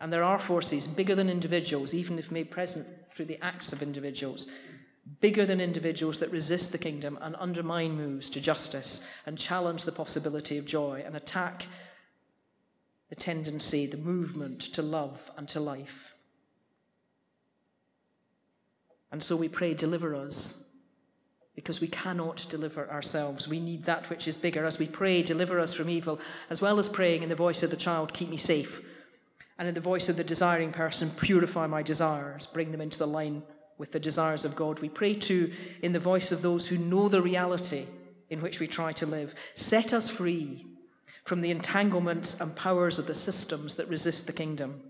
And 0.00 0.12
there 0.12 0.22
are 0.22 0.38
forces 0.38 0.86
bigger 0.86 1.14
than 1.14 1.28
individuals, 1.28 1.94
even 1.94 2.18
if 2.18 2.30
made 2.30 2.50
present 2.50 2.86
through 3.14 3.26
the 3.26 3.42
acts 3.44 3.72
of 3.72 3.82
individuals, 3.82 4.48
bigger 5.20 5.44
than 5.44 5.60
individuals 5.60 6.18
that 6.18 6.30
resist 6.30 6.72
the 6.72 6.78
kingdom 6.78 7.18
and 7.20 7.36
undermine 7.38 7.92
moves 7.92 8.30
to 8.30 8.40
justice 8.40 9.06
and 9.26 9.36
challenge 9.36 9.84
the 9.84 9.92
possibility 9.92 10.58
of 10.58 10.64
joy 10.64 11.02
and 11.04 11.16
attack 11.16 11.66
the 13.08 13.14
tendency, 13.14 13.86
the 13.86 13.96
movement 13.96 14.60
to 14.60 14.80
love 14.82 15.30
and 15.36 15.48
to 15.48 15.60
life. 15.60 16.14
And 19.10 19.22
so 19.22 19.36
we 19.36 19.48
pray, 19.48 19.74
deliver 19.74 20.14
us 20.14 20.71
because 21.54 21.80
we 21.80 21.88
cannot 21.88 22.46
deliver 22.48 22.90
ourselves. 22.90 23.46
We 23.46 23.60
need 23.60 23.84
that 23.84 24.08
which 24.08 24.26
is 24.26 24.36
bigger. 24.36 24.64
As 24.64 24.78
we 24.78 24.86
pray, 24.86 25.22
deliver 25.22 25.60
us 25.60 25.74
from 25.74 25.90
evil, 25.90 26.18
as 26.48 26.62
well 26.62 26.78
as 26.78 26.88
praying 26.88 27.22
in 27.22 27.28
the 27.28 27.34
voice 27.34 27.62
of 27.62 27.70
the 27.70 27.76
child, 27.76 28.14
keep 28.14 28.30
me 28.30 28.36
safe, 28.38 28.80
and 29.58 29.68
in 29.68 29.74
the 29.74 29.80
voice 29.80 30.08
of 30.08 30.16
the 30.16 30.24
desiring 30.24 30.72
person, 30.72 31.10
purify 31.10 31.66
my 31.66 31.82
desires, 31.82 32.46
bring 32.46 32.72
them 32.72 32.80
into 32.80 32.98
the 32.98 33.06
line 33.06 33.42
with 33.78 33.92
the 33.92 34.00
desires 34.00 34.44
of 34.44 34.56
God. 34.56 34.80
We 34.80 34.88
pray 34.88 35.14
too 35.14 35.52
in 35.82 35.92
the 35.92 36.00
voice 36.00 36.32
of 36.32 36.42
those 36.42 36.68
who 36.68 36.78
know 36.78 37.08
the 37.08 37.22
reality 37.22 37.86
in 38.30 38.40
which 38.40 38.60
we 38.60 38.66
try 38.66 38.92
to 38.94 39.06
live. 39.06 39.34
Set 39.54 39.92
us 39.92 40.08
free 40.08 40.66
from 41.24 41.40
the 41.40 41.50
entanglements 41.50 42.40
and 42.40 42.56
powers 42.56 42.98
of 42.98 43.06
the 43.06 43.14
systems 43.14 43.76
that 43.76 43.88
resist 43.88 44.26
the 44.26 44.32
kingdom. 44.32 44.80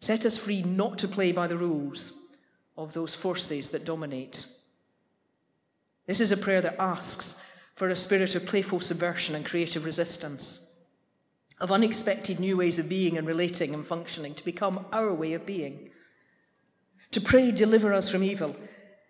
Set 0.00 0.24
us 0.24 0.38
free 0.38 0.62
not 0.62 0.98
to 0.98 1.08
play 1.08 1.32
by 1.32 1.46
the 1.46 1.56
rules 1.56 2.14
of 2.76 2.92
those 2.92 3.14
forces 3.14 3.70
that 3.70 3.84
dominate. 3.84 4.46
This 6.06 6.20
is 6.20 6.32
a 6.32 6.36
prayer 6.36 6.60
that 6.60 6.80
asks 6.80 7.42
for 7.74 7.88
a 7.88 7.96
spirit 7.96 8.34
of 8.34 8.46
playful 8.46 8.80
subversion 8.80 9.34
and 9.34 9.44
creative 9.44 9.84
resistance, 9.84 10.66
of 11.60 11.72
unexpected 11.72 12.38
new 12.38 12.56
ways 12.56 12.78
of 12.78 12.88
being 12.88 13.18
and 13.18 13.26
relating 13.26 13.74
and 13.74 13.84
functioning 13.84 14.34
to 14.34 14.44
become 14.44 14.86
our 14.92 15.14
way 15.14 15.32
of 15.32 15.46
being. 15.46 15.90
To 17.12 17.20
pray, 17.20 17.50
deliver 17.50 17.92
us 17.92 18.10
from 18.10 18.22
evil, 18.22 18.54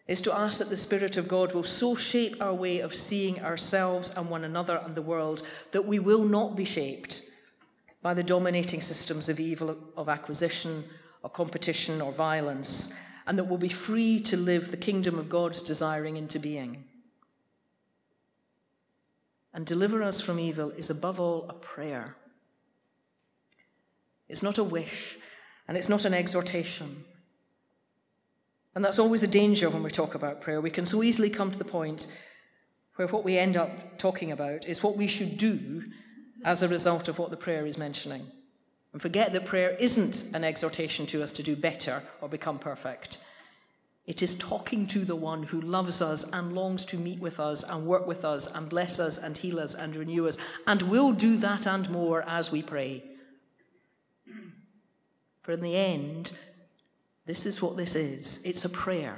is 0.07 0.21
to 0.21 0.35
ask 0.35 0.59
that 0.59 0.69
the 0.69 0.77
Spirit 0.77 1.17
of 1.17 1.29
God 1.29 1.55
will 1.55 1.63
so 1.63 1.95
shape 1.95 2.37
our 2.41 2.55
way 2.55 2.81
of 2.81 2.95
seeing 2.95 3.43
ourselves 3.43 4.11
and 4.11 4.29
one 4.29 4.45
another 4.45 4.81
and 4.85 4.95
the 4.95 5.03
world 5.03 5.43
that 5.73 5.87
we 5.87 5.99
will 5.99 6.25
not 6.25 6.57
be 6.57 6.65
shaped 6.65 7.23
by 8.03 8.13
the 8.13 8.23
dominating 8.23 8.83
systems 8.83 9.31
of 9.31 9.41
evil, 9.41 9.77
of 9.97 10.11
acquisition, 10.11 10.85
or 11.23 11.31
competition, 11.31 12.03
or 12.03 12.13
violence, 12.13 12.95
and 13.27 13.39
that 13.39 13.45
we'll 13.45 13.59
be 13.59 13.69
free 13.69 14.21
to 14.21 14.37
live 14.37 14.71
the 14.71 14.77
kingdom 14.77 15.19
of 15.19 15.29
God's 15.29 15.63
desiring 15.63 16.17
into 16.17 16.39
being. 16.39 16.85
And 19.53 19.65
deliver 19.65 20.03
us 20.03 20.21
from 20.21 20.39
evil 20.39 20.71
is 20.71 20.91
above 20.91 21.21
all 21.21 21.47
a 21.49 21.55
prayer. 21.55 22.17
It's 24.29 24.43
not 24.43 24.59
a 24.59 24.65
wish, 24.65 25.19
and 25.69 25.77
it's 25.77 25.89
not 25.89 26.05
an 26.05 26.15
exhortation. 26.15 27.05
And 28.75 28.85
that's 28.85 28.99
always 28.99 29.21
the 29.21 29.27
danger 29.27 29.71
when 29.71 29.83
we 29.83 29.91
talk 29.91 30.15
about 30.15 30.41
prayer. 30.41 30.61
We 30.61 30.71
can 30.71 30.87
so 30.87 31.03
easily 31.03 31.31
come 31.31 31.53
to 31.53 31.59
the 31.59 31.65
point 31.65 32.09
where 32.97 33.09
what 33.09 33.25
we 33.25 33.39
end 33.39 33.57
up 33.57 33.99
talking 33.99 34.33
about 34.33 34.67
is 34.67 34.83
what 34.83 34.97
we 34.97 35.07
should 35.07 35.39
do 35.39 35.85
as 36.45 36.63
a 36.63 36.69
result 36.69 37.09
of 37.09 37.19
what 37.19 37.31
the 37.31 37.37
prayer 37.37 37.67
is 37.67 37.79
mentioning. 37.79 38.27
And 38.95 39.03
forget 39.03 39.33
that 39.33 39.45
prayer 39.45 39.77
isn't 39.81 40.29
an 40.35 40.45
exhortation 40.45 41.05
to 41.07 41.25
us 41.25 41.33
to 41.33 41.43
do 41.43 41.57
better 41.57 42.01
or 42.21 42.29
become 42.29 42.61
perfect. 42.61 43.19
It 44.07 44.23
is 44.23 44.37
talking 44.37 44.87
to 44.87 45.01
the 45.01 45.17
one 45.17 45.43
who 45.43 45.61
loves 45.61 46.01
us 46.01 46.31
and 46.31 46.53
longs 46.53 46.85
to 46.87 46.97
meet 46.97 47.19
with 47.19 47.41
us 47.41 47.65
and 47.65 47.87
work 47.87 48.07
with 48.07 48.25
us 48.25 48.55
and 48.55 48.69
bless 48.69 49.01
us 49.01 49.19
and 49.19 49.37
heal 49.37 49.59
us 49.59 49.75
and 49.75 49.97
renew 49.97 50.29
us 50.29 50.39
and 50.69 50.81
will 50.83 51.11
do 51.11 51.37
that 51.39 51.67
and 51.67 51.91
more 51.91 52.23
as 52.23 52.53
we 52.53 52.63
pray. 52.63 53.03
For 55.43 55.51
in 55.51 55.61
the 55.61 55.75
end, 55.75 56.39
this 57.27 57.47
is 57.47 57.61
what 57.61 57.77
this 57.77 57.97
is 57.97 58.43
it's 58.45 58.65
a 58.65 58.71
prayer. 58.71 59.17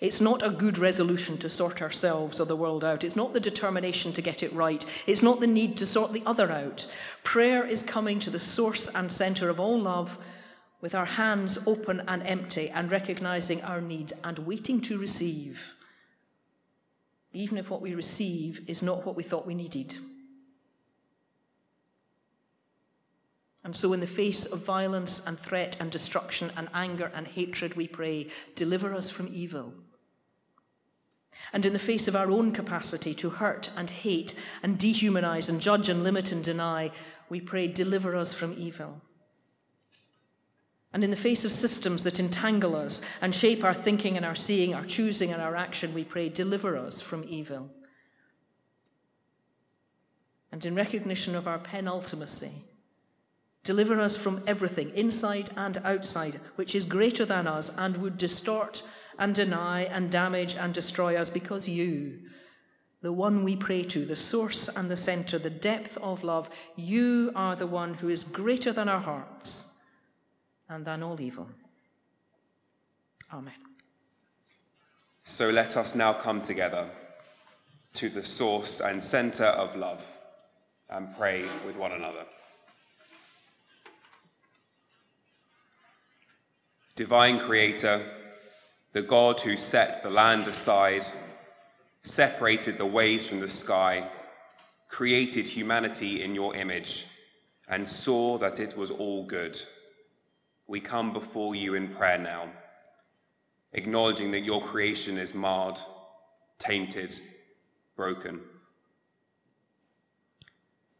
It's 0.00 0.20
not 0.20 0.42
a 0.42 0.50
good 0.50 0.78
resolution 0.78 1.36
to 1.38 1.50
sort 1.50 1.82
ourselves 1.82 2.40
or 2.40 2.46
the 2.46 2.56
world 2.56 2.84
out. 2.84 3.04
It's 3.04 3.16
not 3.16 3.34
the 3.34 3.40
determination 3.40 4.12
to 4.14 4.22
get 4.22 4.42
it 4.42 4.52
right. 4.52 4.84
It's 5.06 5.22
not 5.22 5.40
the 5.40 5.46
need 5.46 5.76
to 5.78 5.86
sort 5.86 6.12
the 6.12 6.22
other 6.24 6.50
out. 6.50 6.90
Prayer 7.22 7.66
is 7.66 7.82
coming 7.82 8.18
to 8.20 8.30
the 8.30 8.40
source 8.40 8.88
and 8.94 9.12
center 9.12 9.48
of 9.50 9.60
all 9.60 9.78
love 9.78 10.18
with 10.80 10.94
our 10.94 11.04
hands 11.04 11.58
open 11.66 12.02
and 12.08 12.22
empty 12.22 12.70
and 12.70 12.90
recognizing 12.90 13.62
our 13.62 13.80
need 13.80 14.12
and 14.24 14.38
waiting 14.40 14.80
to 14.80 14.98
receive, 14.98 15.74
even 17.32 17.58
if 17.58 17.68
what 17.68 17.82
we 17.82 17.94
receive 17.94 18.64
is 18.66 18.82
not 18.82 19.04
what 19.04 19.16
we 19.16 19.22
thought 19.22 19.46
we 19.46 19.54
needed. 19.54 19.96
And 23.62 23.76
so, 23.76 23.92
in 23.92 24.00
the 24.00 24.06
face 24.06 24.46
of 24.46 24.64
violence 24.64 25.24
and 25.26 25.38
threat 25.38 25.76
and 25.80 25.90
destruction 25.90 26.50
and 26.56 26.68
anger 26.72 27.12
and 27.14 27.26
hatred, 27.26 27.74
we 27.74 27.86
pray, 27.86 28.28
deliver 28.54 28.94
us 28.94 29.10
from 29.10 29.28
evil. 29.30 29.74
And 31.52 31.66
in 31.66 31.72
the 31.72 31.78
face 31.78 32.08
of 32.08 32.16
our 32.16 32.30
own 32.30 32.52
capacity 32.52 33.14
to 33.14 33.30
hurt 33.30 33.70
and 33.76 33.90
hate 33.90 34.34
and 34.62 34.78
dehumanize 34.78 35.48
and 35.48 35.60
judge 35.60 35.88
and 35.88 36.02
limit 36.02 36.32
and 36.32 36.42
deny, 36.42 36.90
we 37.28 37.40
pray, 37.40 37.66
deliver 37.66 38.16
us 38.16 38.32
from 38.32 38.54
evil. 38.58 39.02
And 40.92 41.04
in 41.04 41.10
the 41.10 41.16
face 41.16 41.44
of 41.44 41.52
systems 41.52 42.02
that 42.04 42.18
entangle 42.18 42.74
us 42.74 43.04
and 43.20 43.34
shape 43.34 43.62
our 43.62 43.74
thinking 43.74 44.16
and 44.16 44.26
our 44.26 44.34
seeing, 44.34 44.74
our 44.74 44.84
choosing 44.84 45.32
and 45.32 45.40
our 45.40 45.54
action, 45.54 45.94
we 45.94 46.02
pray, 46.02 46.28
deliver 46.28 46.76
us 46.76 47.00
from 47.00 47.24
evil. 47.28 47.70
And 50.50 50.64
in 50.64 50.74
recognition 50.74 51.36
of 51.36 51.46
our 51.46 51.60
penultimacy, 51.60 52.52
Deliver 53.64 54.00
us 54.00 54.16
from 54.16 54.42
everything, 54.46 54.90
inside 54.94 55.50
and 55.56 55.78
outside, 55.84 56.40
which 56.56 56.74
is 56.74 56.84
greater 56.84 57.24
than 57.24 57.46
us 57.46 57.76
and 57.76 57.96
would 57.98 58.16
distort 58.16 58.82
and 59.18 59.34
deny 59.34 59.82
and 59.82 60.10
damage 60.10 60.54
and 60.54 60.72
destroy 60.72 61.16
us 61.16 61.28
because 61.28 61.68
you, 61.68 62.18
the 63.02 63.12
one 63.12 63.44
we 63.44 63.56
pray 63.56 63.82
to, 63.82 64.04
the 64.04 64.16
source 64.16 64.68
and 64.68 64.90
the 64.90 64.96
center, 64.96 65.38
the 65.38 65.50
depth 65.50 65.98
of 65.98 66.24
love, 66.24 66.48
you 66.76 67.32
are 67.34 67.54
the 67.54 67.66
one 67.66 67.94
who 67.94 68.08
is 68.08 68.24
greater 68.24 68.72
than 68.72 68.88
our 68.88 69.00
hearts 69.00 69.74
and 70.68 70.84
than 70.84 71.02
all 71.02 71.20
evil. 71.20 71.48
Amen. 73.32 73.54
So 75.24 75.50
let 75.50 75.76
us 75.76 75.94
now 75.94 76.14
come 76.14 76.42
together 76.42 76.88
to 77.94 78.08
the 78.08 78.24
source 78.24 78.80
and 78.80 79.02
center 79.02 79.44
of 79.44 79.76
love 79.76 80.18
and 80.88 81.14
pray 81.16 81.44
with 81.66 81.76
one 81.76 81.92
another. 81.92 82.24
Divine 87.00 87.38
Creator, 87.38 88.02
the 88.92 89.00
God 89.00 89.40
who 89.40 89.56
set 89.56 90.02
the 90.02 90.10
land 90.10 90.46
aside, 90.46 91.06
separated 92.02 92.76
the 92.76 92.84
waves 92.84 93.26
from 93.26 93.40
the 93.40 93.48
sky, 93.48 94.06
created 94.90 95.48
humanity 95.48 96.22
in 96.22 96.34
your 96.34 96.54
image, 96.54 97.06
and 97.68 97.88
saw 97.88 98.36
that 98.36 98.60
it 98.60 98.76
was 98.76 98.90
all 98.90 99.24
good. 99.24 99.58
We 100.66 100.78
come 100.78 101.14
before 101.14 101.54
you 101.54 101.72
in 101.72 101.88
prayer 101.88 102.18
now, 102.18 102.50
acknowledging 103.72 104.30
that 104.32 104.44
your 104.44 104.60
creation 104.60 105.16
is 105.16 105.34
marred, 105.34 105.80
tainted, 106.58 107.18
broken. 107.96 108.40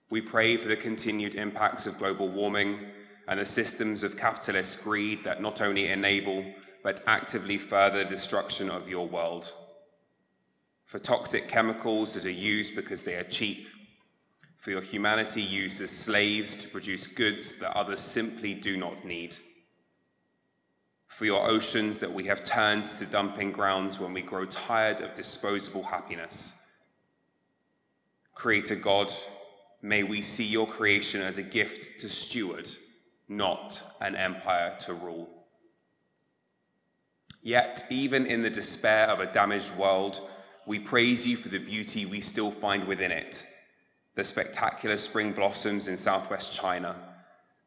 We 0.08 0.22
pray 0.22 0.56
for 0.56 0.68
the 0.68 0.76
continued 0.76 1.34
impacts 1.34 1.86
of 1.86 1.98
global 1.98 2.28
warming 2.28 2.86
and 3.30 3.38
the 3.38 3.46
systems 3.46 4.02
of 4.02 4.16
capitalist 4.16 4.82
greed 4.82 5.22
that 5.22 5.40
not 5.40 5.60
only 5.60 5.86
enable 5.86 6.44
but 6.82 7.00
actively 7.06 7.58
further 7.58 8.02
the 8.02 8.10
destruction 8.10 8.68
of 8.68 8.88
your 8.88 9.06
world. 9.06 9.52
For 10.84 10.98
toxic 10.98 11.46
chemicals 11.46 12.14
that 12.14 12.26
are 12.26 12.30
used 12.30 12.74
because 12.74 13.04
they 13.04 13.14
are 13.14 13.22
cheap, 13.24 13.68
for 14.58 14.72
your 14.72 14.80
humanity 14.80 15.42
used 15.42 15.80
as 15.80 15.92
slaves 15.92 16.56
to 16.56 16.68
produce 16.68 17.06
goods 17.06 17.56
that 17.58 17.76
others 17.76 18.00
simply 18.00 18.52
do 18.52 18.76
not 18.76 19.04
need. 19.04 19.36
For 21.06 21.24
your 21.24 21.48
oceans 21.48 22.00
that 22.00 22.12
we 22.12 22.24
have 22.24 22.42
turned 22.42 22.86
to 22.86 23.06
dumping 23.06 23.52
grounds 23.52 24.00
when 24.00 24.12
we 24.12 24.22
grow 24.22 24.44
tired 24.46 25.00
of 25.00 25.14
disposable 25.14 25.84
happiness. 25.84 26.58
Creator 28.34 28.76
God, 28.76 29.12
may 29.82 30.02
we 30.02 30.20
see 30.20 30.44
your 30.44 30.66
creation 30.66 31.22
as 31.22 31.38
a 31.38 31.42
gift 31.42 32.00
to 32.00 32.08
steward 32.08 32.68
not 33.30 33.82
an 34.00 34.16
empire 34.16 34.74
to 34.80 34.92
rule. 34.92 35.28
Yet, 37.42 37.86
even 37.88 38.26
in 38.26 38.42
the 38.42 38.50
despair 38.50 39.06
of 39.08 39.20
a 39.20 39.32
damaged 39.32 39.74
world, 39.76 40.20
we 40.66 40.78
praise 40.78 41.26
you 41.26 41.36
for 41.36 41.48
the 41.48 41.58
beauty 41.58 42.04
we 42.04 42.20
still 42.20 42.50
find 42.50 42.86
within 42.86 43.10
it 43.10 43.46
the 44.16 44.24
spectacular 44.24 44.96
spring 44.96 45.32
blossoms 45.32 45.86
in 45.86 45.96
southwest 45.96 46.52
China, 46.52 46.96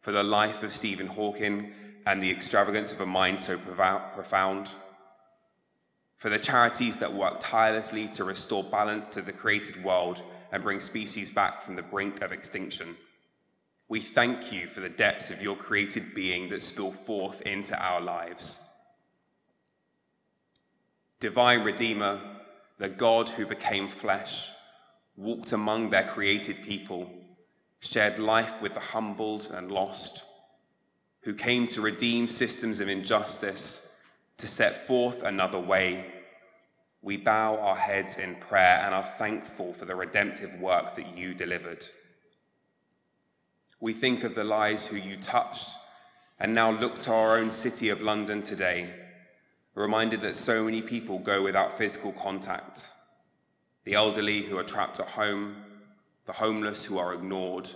for 0.02 0.12
the 0.12 0.22
life 0.22 0.62
of 0.62 0.76
Stephen 0.76 1.08
Hawking 1.08 1.72
and 2.06 2.22
the 2.22 2.30
extravagance 2.30 2.92
of 2.92 3.00
a 3.00 3.06
mind 3.06 3.40
so 3.40 3.58
profound, 3.58 4.74
for 6.18 6.30
the 6.30 6.38
charities 6.38 7.00
that 7.00 7.12
work 7.12 7.38
tirelessly 7.40 8.10
to 8.10 8.26
restore 8.26 8.64
balance 8.64 9.08
to 9.08 9.22
the 9.22 9.32
created 9.32 9.82
world 9.84 10.22
and 10.52 10.62
bring 10.62 10.82
species 10.82 11.32
back 11.32 11.62
from 11.62 11.76
the 11.78 11.82
brink 11.82 12.22
of 12.22 12.34
extinction. 12.34 12.98
We 13.94 14.02
thank 14.02 14.52
you 14.52 14.66
for 14.66 14.80
the 14.80 14.90
depths 14.90 15.30
of 15.30 15.44
your 15.44 15.56
created 15.56 16.16
being 16.16 16.50
that 16.50 16.64
spill 16.64 16.92
forth 16.92 17.44
into 17.44 17.80
our 17.80 18.02
lives. 18.02 18.60
Divine 21.20 21.62
Redeemer, 21.64 22.20
the 22.80 22.90
God 22.90 23.30
who 23.30 23.46
became 23.46 23.88
flesh, 23.88 24.50
walked 25.16 25.52
among 25.52 25.92
their 25.92 26.08
created 26.08 26.64
people, 26.64 27.08
shared 27.82 28.18
life 28.18 28.60
with 28.64 28.74
the 28.74 28.80
humbled 28.80 29.52
and 29.54 29.72
lost, 29.72 30.24
who 31.22 31.36
came 31.36 31.68
to 31.68 31.82
redeem 31.82 32.28
systems 32.28 32.80
of 32.80 32.90
injustice, 32.90 33.90
to 34.40 34.48
set 34.48 34.88
forth 34.88 35.22
another 35.22 35.60
way. 35.60 36.12
We 37.04 37.18
bow 37.18 37.60
our 37.60 37.76
heads 37.76 38.18
in 38.18 38.38
prayer 38.38 38.82
and 38.84 38.96
are 38.96 39.04
thankful 39.04 39.72
for 39.72 39.86
the 39.86 39.94
redemptive 39.94 40.60
work 40.60 40.96
that 40.96 41.16
you 41.16 41.36
delivered. 41.36 41.88
We 43.84 43.92
think 43.92 44.24
of 44.24 44.34
the 44.34 44.46
lives 44.46 44.88
who 44.88 44.96
you 44.96 45.18
touched 45.18 45.78
and 46.40 46.56
now 46.56 46.72
look 46.72 47.00
to 47.00 47.12
our 47.12 47.38
own 47.38 47.50
city 47.50 47.90
of 47.90 48.02
London 48.02 48.42
today, 48.42 48.90
reminded 49.76 50.22
that 50.22 50.38
so 50.38 50.64
many 50.64 50.82
people 50.82 51.20
go 51.20 51.44
without 51.44 51.78
physical 51.78 52.14
contact. 52.14 52.92
the 53.84 53.96
elderly 53.96 54.42
who 54.42 54.58
are 54.58 54.64
trapped 54.64 55.02
at 55.02 55.08
home, 55.08 55.58
the 56.26 56.32
homeless 56.32 56.86
who 56.86 56.98
are 56.98 57.14
ignored, 57.14 57.70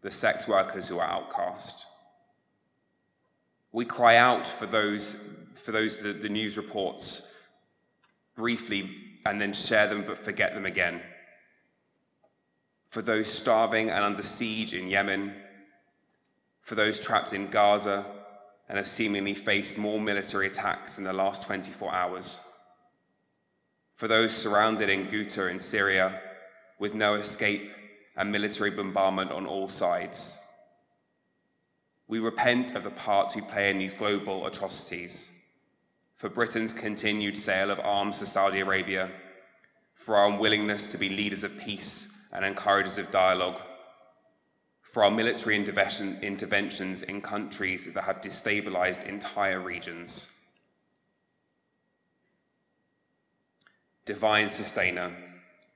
the 0.00 0.10
sex 0.10 0.48
workers 0.48 0.88
who 0.88 0.98
are 0.98 1.08
outcast. 1.08 1.86
We 3.70 3.84
cry 3.84 4.16
out 4.16 4.44
for 4.44 4.66
those, 4.66 5.22
for 5.54 5.70
those 5.70 5.98
the, 5.98 6.14
the 6.14 6.28
news 6.28 6.56
reports 6.56 7.32
briefly 8.34 8.90
and 9.24 9.40
then 9.40 9.52
share 9.52 9.86
them 9.86 10.02
but 10.04 10.18
forget 10.18 10.52
them 10.52 10.66
again. 10.66 11.00
For 12.90 13.02
those 13.02 13.28
starving 13.28 13.90
and 13.90 14.02
under 14.02 14.22
siege 14.22 14.72
in 14.72 14.88
Yemen, 14.88 15.34
for 16.62 16.74
those 16.74 17.00
trapped 17.00 17.32
in 17.32 17.50
Gaza 17.50 18.04
and 18.68 18.78
have 18.78 18.88
seemingly 18.88 19.34
faced 19.34 19.78
more 19.78 20.00
military 20.00 20.46
attacks 20.46 20.98
in 20.98 21.04
the 21.04 21.12
last 21.12 21.42
24 21.42 21.94
hours. 21.94 22.40
For 23.96 24.08
those 24.08 24.34
surrounded 24.34 24.88
in 24.88 25.06
Ghouta 25.06 25.50
in 25.50 25.58
Syria 25.58 26.20
with 26.78 26.94
no 26.94 27.14
escape 27.14 27.72
and 28.16 28.32
military 28.32 28.70
bombardment 28.70 29.32
on 29.32 29.46
all 29.46 29.68
sides. 29.68 30.38
We 32.06 32.20
repent 32.20 32.74
of 32.74 32.84
the 32.84 32.90
part 32.90 33.34
we 33.34 33.42
play 33.42 33.70
in 33.70 33.78
these 33.78 33.94
global 33.94 34.46
atrocities, 34.46 35.30
for 36.16 36.28
Britain's 36.28 36.72
continued 36.72 37.36
sale 37.36 37.70
of 37.70 37.80
arms 37.80 38.18
to 38.18 38.26
Saudi 38.26 38.60
Arabia, 38.60 39.10
for 39.94 40.16
our 40.16 40.30
unwillingness 40.30 40.90
to 40.92 40.98
be 40.98 41.08
leaders 41.10 41.44
of 41.44 41.58
peace 41.58 42.12
and 42.32 42.44
encouragers 42.44 42.98
of 42.98 43.10
dialogue, 43.10 43.60
for 44.82 45.04
our 45.04 45.10
military 45.10 45.54
intervention, 45.54 46.18
interventions 46.22 47.02
in 47.02 47.20
countries 47.20 47.92
that 47.92 48.04
have 48.04 48.20
destabilized 48.20 49.06
entire 49.06 49.60
regions. 49.60 50.32
Divine 54.06 54.48
Sustainer, 54.48 55.12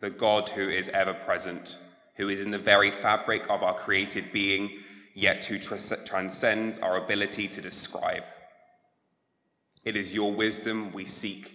the 0.00 0.10
God 0.10 0.48
who 0.48 0.68
is 0.68 0.88
ever 0.88 1.12
present, 1.12 1.78
who 2.14 2.30
is 2.30 2.40
in 2.40 2.50
the 2.50 2.58
very 2.58 2.90
fabric 2.90 3.48
of 3.50 3.62
our 3.62 3.74
created 3.74 4.32
being, 4.32 4.78
yet 5.14 5.44
who 5.44 5.58
transcends 5.58 6.78
our 6.78 6.96
ability 6.96 7.46
to 7.48 7.60
describe. 7.60 8.24
It 9.84 9.96
is 9.96 10.14
your 10.14 10.32
wisdom 10.32 10.92
we 10.92 11.04
seek, 11.04 11.54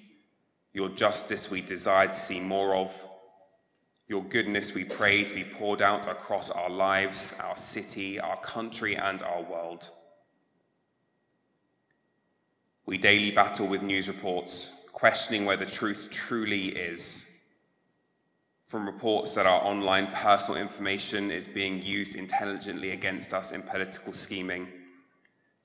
your 0.73 0.89
justice 0.89 1.49
we 1.49 1.61
desire 1.61 2.07
to 2.07 2.15
see 2.15 2.39
more 2.39 2.75
of, 2.75 3.06
your 4.07 4.23
goodness 4.23 4.73
we 4.73 4.85
pray 4.85 5.23
to 5.25 5.35
be 5.35 5.43
poured 5.43 5.81
out 5.81 6.07
across 6.07 6.49
our 6.49 6.69
lives, 6.69 7.35
our 7.43 7.57
city, 7.57 8.19
our 8.19 8.39
country, 8.39 8.95
and 8.95 9.21
our 9.21 9.41
world. 9.41 9.89
We 12.85 12.97
daily 12.97 13.31
battle 13.31 13.67
with 13.67 13.81
news 13.81 14.07
reports, 14.07 14.73
questioning 14.93 15.43
where 15.43 15.57
the 15.57 15.65
truth 15.65 16.07
truly 16.09 16.67
is. 16.69 17.29
From 18.65 18.85
reports 18.85 19.35
that 19.35 19.45
our 19.45 19.61
online 19.61 20.07
personal 20.13 20.61
information 20.61 21.29
is 21.29 21.45
being 21.45 21.81
used 21.81 22.15
intelligently 22.15 22.91
against 22.91 23.33
us 23.33 23.51
in 23.51 23.61
political 23.61 24.13
scheming, 24.13 24.67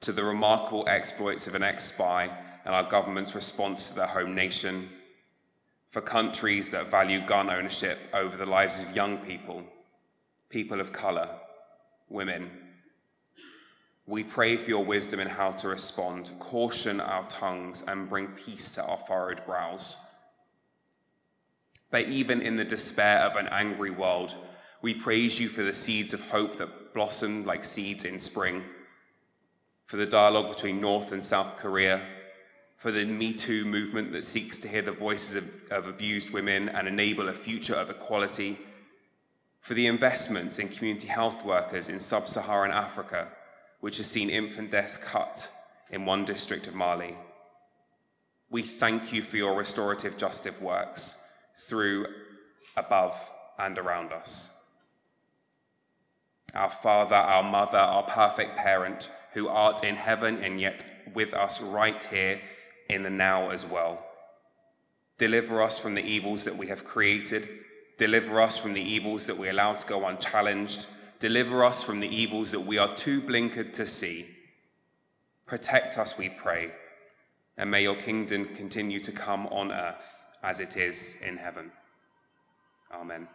to 0.00 0.10
the 0.10 0.24
remarkable 0.24 0.84
exploits 0.88 1.46
of 1.46 1.54
an 1.54 1.62
ex 1.62 1.84
spy 1.84 2.28
and 2.64 2.74
our 2.74 2.82
government's 2.82 3.36
response 3.36 3.90
to 3.90 3.94
their 3.94 4.06
home 4.06 4.34
nation 4.34 4.88
for 5.92 6.00
countries 6.00 6.70
that 6.70 6.90
value 6.90 7.24
gun 7.26 7.50
ownership 7.50 7.98
over 8.14 8.36
the 8.38 8.46
lives 8.46 8.80
of 8.80 8.96
young 8.96 9.18
people, 9.18 9.62
people 10.48 10.80
of 10.80 10.90
colour, 10.90 11.28
women. 12.08 12.50
We 14.06 14.24
pray 14.24 14.56
for 14.56 14.70
your 14.70 14.84
wisdom 14.84 15.20
in 15.20 15.28
how 15.28 15.52
to 15.52 15.68
respond, 15.68 16.30
caution 16.40 16.98
our 16.98 17.24
tongues, 17.24 17.84
and 17.86 18.08
bring 18.08 18.28
peace 18.28 18.74
to 18.74 18.84
our 18.84 18.96
furrowed 19.06 19.44
brows. 19.44 19.98
But 21.90 22.08
even 22.08 22.40
in 22.40 22.56
the 22.56 22.64
despair 22.64 23.20
of 23.20 23.36
an 23.36 23.48
angry 23.48 23.90
world, 23.90 24.34
we 24.80 24.94
praise 24.94 25.38
you 25.38 25.50
for 25.50 25.62
the 25.62 25.74
seeds 25.74 26.14
of 26.14 26.22
hope 26.30 26.56
that 26.56 26.94
blossom 26.94 27.44
like 27.44 27.64
seeds 27.64 28.06
in 28.06 28.18
spring, 28.18 28.64
for 29.84 29.98
the 29.98 30.06
dialogue 30.06 30.48
between 30.48 30.80
North 30.80 31.12
and 31.12 31.22
South 31.22 31.58
Korea, 31.58 32.00
for 32.82 32.90
the 32.90 33.04
Me 33.04 33.32
Too 33.32 33.64
movement 33.64 34.10
that 34.10 34.24
seeks 34.24 34.58
to 34.58 34.66
hear 34.66 34.82
the 34.82 34.90
voices 34.90 35.36
of, 35.36 35.48
of, 35.70 35.86
abused 35.86 36.32
women 36.32 36.68
and 36.68 36.88
enable 36.88 37.28
a 37.28 37.32
future 37.32 37.76
of 37.76 37.90
equality, 37.90 38.58
for 39.60 39.74
the 39.74 39.86
investments 39.86 40.58
in 40.58 40.68
community 40.68 41.06
health 41.06 41.44
workers 41.44 41.88
in 41.88 42.00
sub 42.00 42.26
Saharan 42.26 42.72
Africa, 42.72 43.28
which 43.78 43.98
has 43.98 44.08
seen 44.08 44.28
infant 44.28 44.72
deaths 44.72 44.98
cut 44.98 45.48
in 45.92 46.04
one 46.04 46.24
district 46.24 46.66
of 46.66 46.74
Mali. 46.74 47.16
We 48.50 48.62
thank 48.62 49.12
you 49.12 49.22
for 49.22 49.36
your 49.36 49.54
restorative 49.54 50.18
justice 50.18 50.60
works 50.60 51.22
through, 51.54 52.06
above, 52.76 53.16
and 53.60 53.78
around 53.78 54.12
us. 54.12 54.56
Our 56.52 56.70
Father, 56.70 57.14
our 57.14 57.44
Mother, 57.44 57.78
our 57.78 58.02
perfect 58.02 58.56
parent, 58.56 59.08
who 59.34 59.46
art 59.46 59.84
in 59.84 59.94
heaven 59.94 60.42
and 60.42 60.60
yet 60.60 60.82
with 61.14 61.32
us 61.32 61.62
right 61.62 62.02
here 62.02 62.40
in 62.88 63.02
the 63.02 63.10
now 63.10 63.50
as 63.50 63.64
well. 63.64 64.04
Deliver 65.18 65.62
us 65.62 65.78
from 65.78 65.94
the 65.94 66.02
evils 66.02 66.44
that 66.44 66.56
we 66.56 66.66
have 66.66 66.84
created. 66.84 67.48
Deliver 67.98 68.40
us 68.40 68.58
from 68.58 68.72
the 68.72 68.82
evils 68.82 69.26
that 69.26 69.38
we 69.38 69.48
allow 69.48 69.72
to 69.72 69.86
go 69.86 70.06
unchallenged. 70.06 70.86
Deliver 71.20 71.64
us 71.64 71.82
from 71.82 72.00
the 72.00 72.08
evils 72.08 72.50
that 72.50 72.60
we 72.60 72.78
are 72.78 72.94
too 72.96 73.20
blinkered 73.20 73.72
to 73.74 73.86
see. 73.86 74.26
Protect 75.46 75.98
us, 75.98 76.18
we 76.18 76.28
pray, 76.28 76.72
and 77.56 77.70
may 77.70 77.82
your 77.82 77.94
kingdom 77.94 78.46
continue 78.54 78.98
to 79.00 79.12
come 79.12 79.46
on 79.48 79.70
earth 79.70 80.16
as 80.42 80.60
it 80.60 80.76
is 80.76 81.16
in 81.24 81.36
heaven. 81.36 81.70
Amen. 82.92 83.28